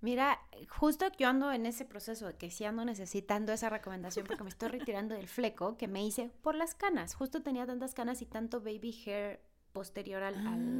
Mira, 0.00 0.40
justo 0.68 1.06
yo 1.16 1.28
ando 1.28 1.52
en 1.52 1.64
ese 1.66 1.84
proceso 1.84 2.26
de 2.26 2.34
que 2.34 2.50
sí 2.50 2.64
ando 2.64 2.84
necesitando 2.84 3.52
esa 3.52 3.70
recomendación 3.70 4.26
porque 4.26 4.42
me 4.42 4.50
estoy 4.50 4.70
retirando 4.76 5.14
del 5.14 5.28
fleco 5.28 5.76
que 5.76 5.86
me 5.86 6.04
hice 6.04 6.32
por 6.42 6.56
las 6.56 6.74
canas. 6.74 7.14
Justo 7.14 7.42
tenía 7.42 7.64
tantas 7.64 7.94
canas 7.94 8.22
y 8.22 8.26
tanto 8.26 8.58
baby 8.58 8.92
hair 9.06 9.40
posterior 9.72 10.24
al, 10.24 10.34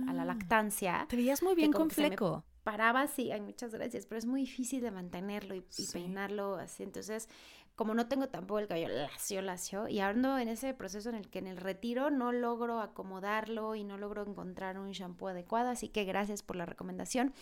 a 0.09 0.13
la 0.13 0.23
ah. 0.23 0.25
lactancia. 0.25 1.07
Te 1.09 1.15
veías 1.15 1.45
muy 1.45 1.55
bien 1.55 1.71
con 1.71 1.91
fleco. 1.91 2.45
Paraba, 2.63 3.07
sí, 3.07 3.33
hay 3.33 3.41
muchas 3.41 3.75
gracias, 3.75 4.07
pero 4.07 4.19
es 4.19 4.27
muy 4.27 4.43
difícil 4.43 4.83
de 4.83 4.91
mantenerlo 4.91 5.55
y, 5.55 5.65
peinarlo 5.93 6.57
así. 6.57 6.83
Entonces, 6.83 7.29
como 7.75 7.95
no 7.95 8.07
tengo 8.09 8.29
tampoco 8.29 8.59
el 8.59 8.69
cabello 8.69 8.89
lacio, 8.89 9.41
lacio, 9.41 9.89
y 9.89 10.01
ando 10.01 10.39
en 10.39 10.49
ese 10.49 10.75
proceso 10.75 11.09
en 11.09 11.15
el 11.15 11.31
que 11.31 11.39
en 11.39 11.47
el 11.47 11.57
retiro 11.57 12.11
no 12.11 12.33
logro 12.33 12.81
acomodarlo 12.81 13.75
y 13.75 13.85
no 13.85 13.97
logro 13.97 14.23
encontrar 14.27 14.79
un 14.79 14.93
shampoo 14.93 15.29
adecuado, 15.29 15.71
así 15.71 15.89
que 15.89 16.05
gracias 16.05 16.43
por 16.43 16.57
la 16.57 16.67
recomendación. 16.67 17.33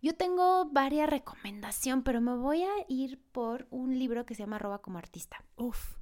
Yo 0.00 0.14
tengo 0.14 0.66
varias 0.70 1.08
recomendaciones, 1.08 2.04
pero 2.04 2.20
me 2.20 2.34
voy 2.34 2.62
a 2.62 2.72
ir 2.88 3.20
por 3.32 3.66
un 3.70 3.98
libro 3.98 4.24
que 4.24 4.34
se 4.34 4.42
llama 4.42 4.58
Roba 4.58 4.80
como 4.80 4.98
artista. 4.98 5.44
Uf. 5.56 5.96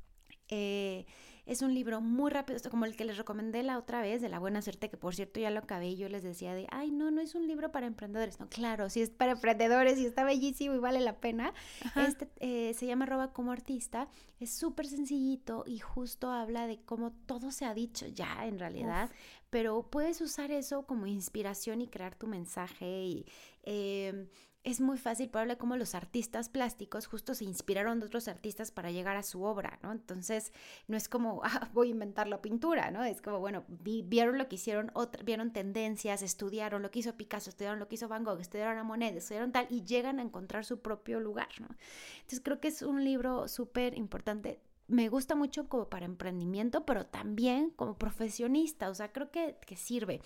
Eh, 0.48 1.07
es 1.45 1.63
un 1.63 1.75
libro 1.75 2.01
muy 2.01 2.31
rápido, 2.31 2.59
como 2.71 2.85
el 2.85 2.97
que 2.97 3.05
les 3.05 3.17
recomendé 3.17 3.63
la 3.63 3.79
otra 3.79 4.01
vez, 4.01 4.23
de 4.23 4.29
La 4.29 4.39
Buena 4.39 4.63
Suerte, 4.63 4.89
que 4.89 4.97
por 4.97 5.15
cierto 5.15 5.41
ya 5.41 5.51
lo 5.51 5.59
acabé 5.61 5.89
y 5.89 5.97
yo 5.97 6.09
les 6.09 6.23
decía 6.23 6.55
de, 6.55 6.67
ay, 6.71 6.91
no, 6.91 7.11
no 7.11 7.21
es 7.21 7.35
un 7.35 7.47
libro 7.47 7.73
para 7.73 7.87
emprendedores. 7.87 8.39
No, 8.39 8.49
claro, 8.49 8.89
sí 8.91 9.03
es 9.03 9.11
para 9.11 9.33
emprendedores 9.33 9.99
y 9.99 10.07
está 10.07 10.25
bellísimo 10.25 10.75
y 10.75 10.79
vale 10.79 11.01
la 11.01 11.17
pena. 11.17 11.53
Este 11.97 12.29
eh, 12.41 12.75
se 12.75 12.87
llama 12.87 13.07
Roba 13.07 13.33
como 13.33 13.51
artista, 13.53 14.09
es 14.39 14.55
súper 14.55 14.87
sencillito 14.87 15.65
y 15.67 15.79
justo 15.79 16.31
habla 16.31 16.67
de 16.67 16.81
cómo 16.83 17.13
todo 17.27 17.51
se 17.51 17.65
ha 17.65 17.75
dicho 17.75 18.07
ya 18.07 18.47
en 18.47 18.59
realidad, 18.59 19.11
pero 19.51 19.83
puedes 19.91 20.21
usar 20.21 20.53
eso 20.53 20.87
como 20.87 21.07
inspiración 21.07 21.81
y 21.81 21.89
crear 21.89 22.15
tu 22.15 22.27
mensaje 22.27 23.05
y... 23.05 23.27
Eh, 23.65 24.29
es 24.64 24.81
muy 24.81 24.96
fácil 24.96 25.31
hablar 25.33 25.59
cómo 25.59 25.77
los 25.77 25.94
artistas 25.94 26.48
plásticos 26.48 27.07
justo 27.07 27.35
se 27.35 27.44
inspiraron 27.44 27.98
de 27.98 28.07
otros 28.07 28.29
artistas 28.29 28.70
para 28.70 28.90
llegar 28.92 29.16
a 29.16 29.22
su 29.22 29.42
obra, 29.42 29.79
¿no? 29.83 29.90
Entonces, 29.90 30.53
no 30.87 30.96
es 30.96 31.09
como, 31.09 31.42
ah, 31.44 31.70
voy 31.72 31.88
a 31.88 31.90
inventar 31.90 32.29
la 32.29 32.40
pintura, 32.40 32.90
¿no? 32.90 33.03
Es 33.03 33.20
como, 33.20 33.40
bueno, 33.40 33.64
vieron 33.68 34.38
lo 34.38 34.48
que 34.48 34.57
hicieron, 34.57 34.92
vieron 35.25 35.53
tendencias, 35.53 36.22
estudiaron 36.22 36.83
lo 36.83 36.90
que 36.90 37.01
hizo 37.01 37.16
Picasso, 37.16 37.51
estudiaron 37.51 37.81
lo 37.81 37.88
que 37.88 37.96
hizo 37.96 38.09
Van 38.09 38.25
Gogh, 38.25 38.40
estudiaron 38.40 38.79
a 38.79 38.85
Monet, 38.85 39.16
estudiaron 39.16 39.53
tal, 39.53 39.66
y 39.68 39.85
llegan 39.85 40.20
a 40.20 40.22
encontrar 40.22 40.64
su 40.64 40.81
propio 40.81 41.18
lugar, 41.18 41.48
¿no? 41.61 41.68
Entonces, 42.16 42.40
creo 42.40 42.61
que 42.61 42.68
es 42.68 42.83
un 42.83 43.05
libro 43.05 43.48
súper 43.48 43.96
importante 43.98 44.61
me 44.88 45.09
gusta 45.09 45.35
mucho 45.35 45.68
como 45.68 45.88
para 45.88 46.05
emprendimiento, 46.05 46.85
pero 46.85 47.07
también 47.07 47.71
como 47.71 47.97
profesionista, 47.97 48.90
o 48.90 48.95
sea, 48.95 49.12
creo 49.12 49.31
que, 49.31 49.57
que 49.66 49.77
sirve. 49.77 50.21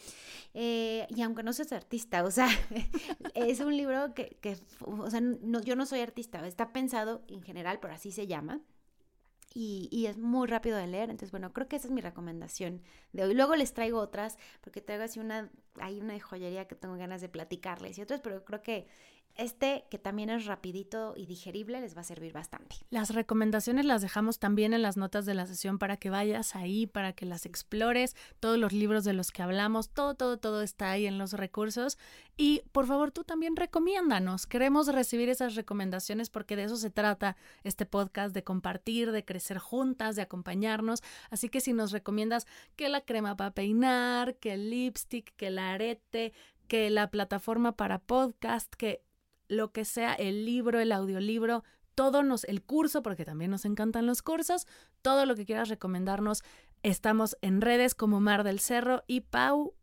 Eh, 0.55 1.07
y 1.11 1.23
aunque 1.23 1.43
no 1.43 1.53
seas 1.53 1.73
artista, 1.73 2.25
o 2.25 2.31
sea, 2.31 2.49
es 3.35 3.61
un 3.61 3.77
libro 3.77 4.15
que, 4.15 4.37
que 4.41 4.57
o 4.81 5.11
sea, 5.11 5.21
no, 5.21 5.61
yo 5.61 5.77
no 5.77 5.87
soy 5.87 6.01
artista, 6.01 6.47
está 6.47 6.73
pensado 6.73 7.23
en 7.29 7.43
general, 7.43 7.79
pero 7.81 7.95
así 7.95 8.11
se 8.11 8.27
llama. 8.27 8.61
Y, 9.55 9.89
y, 9.91 10.05
es 10.05 10.19
muy 10.19 10.47
rápido 10.47 10.77
de 10.77 10.87
leer. 10.87 11.09
Entonces, 11.09 11.31
bueno, 11.31 11.55
creo 11.55 11.67
que 11.67 11.77
esa 11.77 11.89
es 11.89 11.93
mi 11.93 12.03
recomendación 12.03 12.83
de 13.15 13.25
hoy. 13.25 13.33
Luego 13.33 13.57
les 13.57 13.73
traigo 13.73 13.99
otras, 13.99 14.37
porque 14.61 14.83
traigo 14.83 15.05
así 15.05 15.19
una, 15.19 15.51
hay 15.81 15.99
una 15.99 16.21
joyería 16.21 16.69
que 16.69 16.75
tengo 16.75 16.95
ganas 16.97 17.23
de 17.23 17.31
platicarles 17.31 17.97
y 17.97 18.03
otras, 18.03 18.21
pero 18.21 18.45
creo 18.45 18.63
que 18.63 18.87
este, 19.37 19.85
que 19.91 19.99
también 19.99 20.31
es 20.31 20.47
rapidito 20.47 21.15
y 21.17 21.27
digerible, 21.27 21.81
les 21.81 21.97
va 21.97 22.01
a 22.01 22.05
servir 22.05 22.33
bastante. 22.33 22.77
Las 22.91 23.11
recomendaciones 23.11 23.85
las 23.85 24.03
dejamos 24.03 24.39
también 24.39 24.73
en 24.73 24.83
las 24.83 24.97
notas 24.97 25.27
de 25.27 25.35
la 25.35 25.47
sesión 25.47 25.79
para 25.79 25.97
que 25.97 26.11
vayas 26.11 26.57
ahí, 26.57 26.87
para 26.87 27.13
que 27.13 27.27
las 27.27 27.47
explores. 27.47 28.17
Todos 28.41 28.59
los 28.59 28.73
libros 28.73 29.05
de 29.05 29.13
los 29.13 29.33
que 29.33 29.43
hablamos, 29.43 29.91
todo, 29.91 30.15
todo, 30.15 30.39
todo 30.39 30.63
está 30.63 30.91
ahí 30.91 31.07
en 31.07 31.19
los 31.19 31.33
recursos. 31.33 31.99
Y 32.37 32.63
por 32.73 32.87
favor, 32.87 33.11
tú 33.11 33.25
también 33.25 33.57
recomiéndanos. 33.57 34.47
Queremos 34.47 34.89
recibir 34.89 35.29
esas 35.29 35.55
recomendaciones 35.55 36.31
porque 36.31 36.57
de 36.57 36.65
eso 36.65 36.77
se 36.77 36.91
trata 36.91 37.37
este 37.65 37.87
podcast, 37.87 38.35
de 38.35 38.45
compartir, 38.45 39.13
de 39.13 39.25
crecer 39.25 39.59
juntas, 39.59 40.17
de 40.17 40.23
acompañarnos. 40.23 41.03
Así 41.31 41.49
que 41.49 41.61
si 41.61 41.73
nos 41.73 41.93
recomiendas 41.93 42.47
que 42.77 42.89
la 42.89 43.01
crema 43.01 43.37
para 43.37 43.53
peinar, 43.53 44.37
que 44.37 44.55
el 44.55 44.71
lipstick, 44.71 45.35
que 45.37 45.49
el 45.49 45.59
arete, 45.59 46.33
que 46.69 46.91
la 46.91 47.11
plataforma 47.11 47.73
para 47.73 47.99
podcast, 47.99 48.75
que 48.75 49.06
lo 49.49 49.73
que 49.73 49.85
sea, 49.85 50.15
el 50.15 50.45
libro, 50.45 50.81
el 50.81 50.93
audiolibro, 50.93 51.65
todo 51.95 52.23
nos, 52.23 52.45
el 52.45 52.63
curso, 52.63 53.03
porque 53.03 53.25
también 53.25 53.51
nos 53.51 53.65
encantan 53.65 54.07
los 54.07 54.23
cursos, 54.23 54.67
todo 55.03 55.27
lo 55.27 55.35
que 55.35 55.47
quieras 55.47 55.69
recomendarnos. 55.69 56.43
Estamos 56.83 57.37
en 57.41 57.61
redes 57.61 57.95
como 57.95 58.21
Mar 58.21 58.45
del 58.45 58.61
Cerro 58.61 59.03
y 59.07 59.23
Pau. 59.23 59.75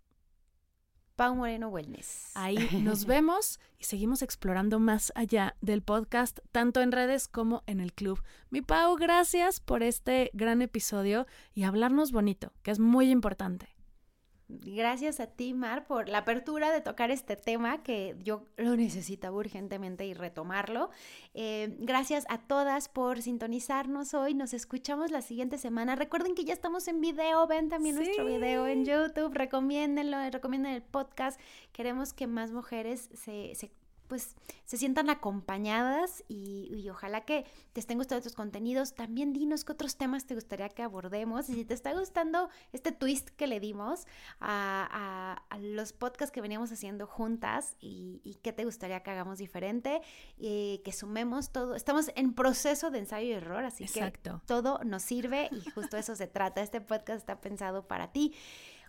Pau 1.15 1.35
Moreno 1.35 1.69
Wellness. 1.69 2.31
Ahí 2.35 2.57
nos 2.83 3.05
vemos 3.05 3.59
y 3.77 3.83
seguimos 3.85 4.21
explorando 4.21 4.79
más 4.79 5.11
allá 5.15 5.55
del 5.61 5.81
podcast, 5.81 6.39
tanto 6.51 6.81
en 6.81 6.91
redes 6.91 7.27
como 7.27 7.63
en 7.67 7.79
el 7.79 7.93
club. 7.93 8.21
Mi 8.49 8.61
Pau, 8.61 8.95
gracias 8.95 9.59
por 9.59 9.83
este 9.83 10.31
gran 10.33 10.61
episodio 10.61 11.27
y 11.53 11.63
hablarnos 11.63 12.11
bonito, 12.11 12.53
que 12.61 12.71
es 12.71 12.79
muy 12.79 13.09
importante. 13.09 13.72
Gracias 14.61 15.19
a 15.19 15.27
ti, 15.27 15.53
Mar, 15.53 15.85
por 15.87 16.09
la 16.09 16.19
apertura 16.19 16.71
de 16.71 16.81
tocar 16.81 17.11
este 17.11 17.35
tema 17.35 17.83
que 17.83 18.15
yo 18.19 18.45
lo 18.57 18.75
necesitaba 18.75 19.35
urgentemente 19.35 20.05
y 20.05 20.13
retomarlo. 20.13 20.89
Eh, 21.33 21.75
gracias 21.79 22.25
a 22.29 22.39
todas 22.39 22.89
por 22.89 23.21
sintonizarnos 23.21 24.13
hoy. 24.13 24.33
Nos 24.33 24.53
escuchamos 24.53 25.11
la 25.11 25.21
siguiente 25.21 25.57
semana. 25.57 25.95
Recuerden 25.95 26.35
que 26.35 26.45
ya 26.45 26.53
estamos 26.53 26.87
en 26.87 27.01
video. 27.01 27.47
Ven 27.47 27.69
también 27.69 27.95
nuestro 27.95 28.25
video 28.25 28.67
en 28.67 28.85
YouTube. 28.85 29.33
Recomiéndenlo, 29.33 30.17
recomienden 30.29 30.73
el 30.73 30.83
podcast. 30.83 31.39
Queremos 31.71 32.13
que 32.13 32.27
más 32.27 32.51
mujeres 32.51 33.09
se, 33.13 33.55
se 33.55 33.71
pues 34.07 34.35
se 34.65 34.77
sientan 34.77 35.09
acompañadas 35.09 36.23
y, 36.27 36.89
ojalá 36.89 37.21
que 37.21 37.45
te 37.73 37.79
estén 37.79 37.97
gustando 37.97 38.23
tus 38.23 38.33
contenidos. 38.33 38.93
También 38.93 39.33
dinos 39.33 39.63
qué 39.63 39.71
otros 39.71 39.95
temas 39.95 40.25
te 40.25 40.35
gustaría 40.35 40.69
que 40.69 40.83
abordemos 40.83 41.49
y 41.49 41.53
si 41.53 41.65
te 41.65 41.73
está 41.73 41.93
gustando 41.93 42.49
este 42.71 42.91
twist 42.91 43.29
que 43.29 43.47
le 43.47 43.59
dimos 43.59 44.05
a, 44.39 45.41
los 45.59 45.93
podcasts 45.93 46.31
que 46.31 46.41
veníamos 46.41 46.71
haciendo 46.71 47.07
juntas 47.07 47.75
y, 47.79 48.37
qué 48.41 48.51
te 48.51 48.65
gustaría 48.65 49.01
que 49.01 49.11
hagamos 49.11 49.37
diferente 49.37 50.01
y 50.37 50.81
que 50.83 50.91
sumemos 50.91 51.51
todo. 51.51 51.75
Estamos 51.75 52.11
en 52.15 52.33
proceso 52.33 52.91
de 52.91 52.99
ensayo 52.99 53.27
y 53.27 53.31
error, 53.31 53.63
así 53.63 53.85
que 53.85 54.11
todo 54.45 54.79
nos 54.83 55.03
sirve 55.03 55.49
y 55.51 55.69
justo 55.71 55.97
eso 55.97 56.15
se 56.15 56.27
trata. 56.27 56.61
Este 56.61 56.81
podcast 56.81 57.19
está 57.19 57.39
pensado 57.41 57.87
para 57.87 58.11
ti. 58.11 58.33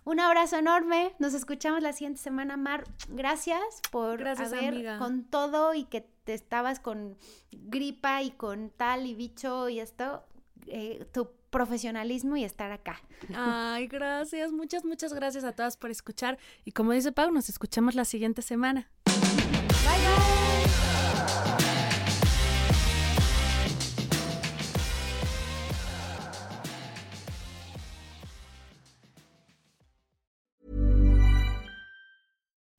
Un 0.05 0.19
abrazo 0.19 0.57
enorme. 0.57 1.13
Nos 1.17 1.33
escuchamos 1.33 1.81
la 1.81 1.91
siguiente 1.91 2.21
semana, 2.21 2.57
Mar. 2.57 2.83
Gracias 3.09 3.81
por 3.91 4.19
Gracias, 4.19 4.53
haber 4.53 4.99
con 4.99 5.23
todo 5.23 5.73
y 5.73 5.85
que 5.85 6.07
te 6.23 6.35
estabas 6.35 6.79
con 6.79 7.17
gripa 7.51 8.21
y 8.21 8.31
con 8.31 8.69
tal 8.69 9.07
y 9.07 9.15
bicho 9.15 9.67
y 9.67 9.79
esto. 9.79 10.23
Eh, 10.67 11.05
tu 11.11 11.29
profesionalismo 11.49 12.37
y 12.37 12.43
estar 12.43 12.71
acá. 12.71 13.01
Ay, 13.33 13.87
gracias. 13.87 14.51
Muchas, 14.51 14.85
muchas 14.85 15.13
gracias 15.13 15.43
a 15.43 15.53
todas 15.53 15.75
por 15.75 15.89
escuchar. 15.89 16.37
Y 16.65 16.71
como 16.71 16.91
dice 16.91 17.11
Pau, 17.11 17.31
nos 17.31 17.49
escuchamos 17.49 17.95
la 17.95 18.05
siguiente 18.05 18.41
semana. 18.41 18.89
Bye, 19.05 19.15
bye. 19.85 21.04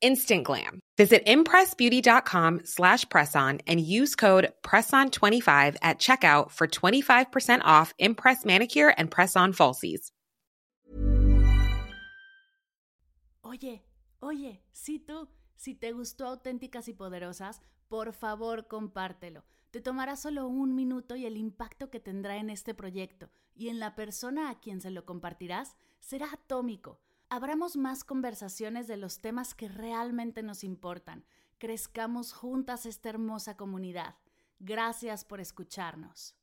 instant 0.00 0.44
glam. 0.44 0.80
Visit 0.96 1.24
impressbeauty.com 1.26 2.60
slash 2.64 3.06
presson 3.06 3.60
and 3.66 3.80
use 3.80 4.14
code 4.14 4.52
PRESSON25 4.62 5.76
at 5.82 5.98
checkout 5.98 6.50
for 6.50 6.66
25% 6.66 7.62
off 7.64 7.94
Impress 7.98 8.44
Manicure 8.44 8.92
and 8.98 9.10
Press-On 9.10 9.52
Falsies. 9.52 10.10
Oye, 13.42 13.82
oye, 14.20 14.62
si 14.72 14.98
tú, 14.98 15.28
si 15.56 15.74
te 15.74 15.92
gustó 15.92 16.26
Auténticas 16.26 16.86
y 16.88 16.92
Poderosas, 16.92 17.62
por 17.88 18.12
favor 18.12 18.68
compártelo. 18.68 19.44
Te 19.70 19.80
tomará 19.80 20.16
solo 20.16 20.46
un 20.46 20.74
minuto 20.74 21.16
y 21.16 21.26
el 21.26 21.36
impacto 21.36 21.90
que 21.90 21.98
tendrá 21.98 22.36
en 22.36 22.50
este 22.50 22.74
proyecto 22.74 23.30
y 23.56 23.68
en 23.68 23.78
la 23.78 23.94
persona 23.94 24.50
a 24.50 24.60
quien 24.60 24.80
se 24.80 24.90
lo 24.90 25.04
compartirás 25.04 25.76
será 25.98 26.26
atómico 26.32 27.00
abramos 27.30 27.76
más 27.76 28.04
conversaciones 28.04 28.88
de 28.88 28.96
los 28.96 29.20
temas 29.20 29.54
que 29.54 29.68
realmente 29.68 30.42
nos 30.42 30.64
importan. 30.64 31.24
Crezcamos 31.58 32.32
juntas 32.32 32.86
esta 32.86 33.08
hermosa 33.08 33.56
comunidad. 33.56 34.16
Gracias 34.58 35.24
por 35.24 35.40
escucharnos. 35.40 36.39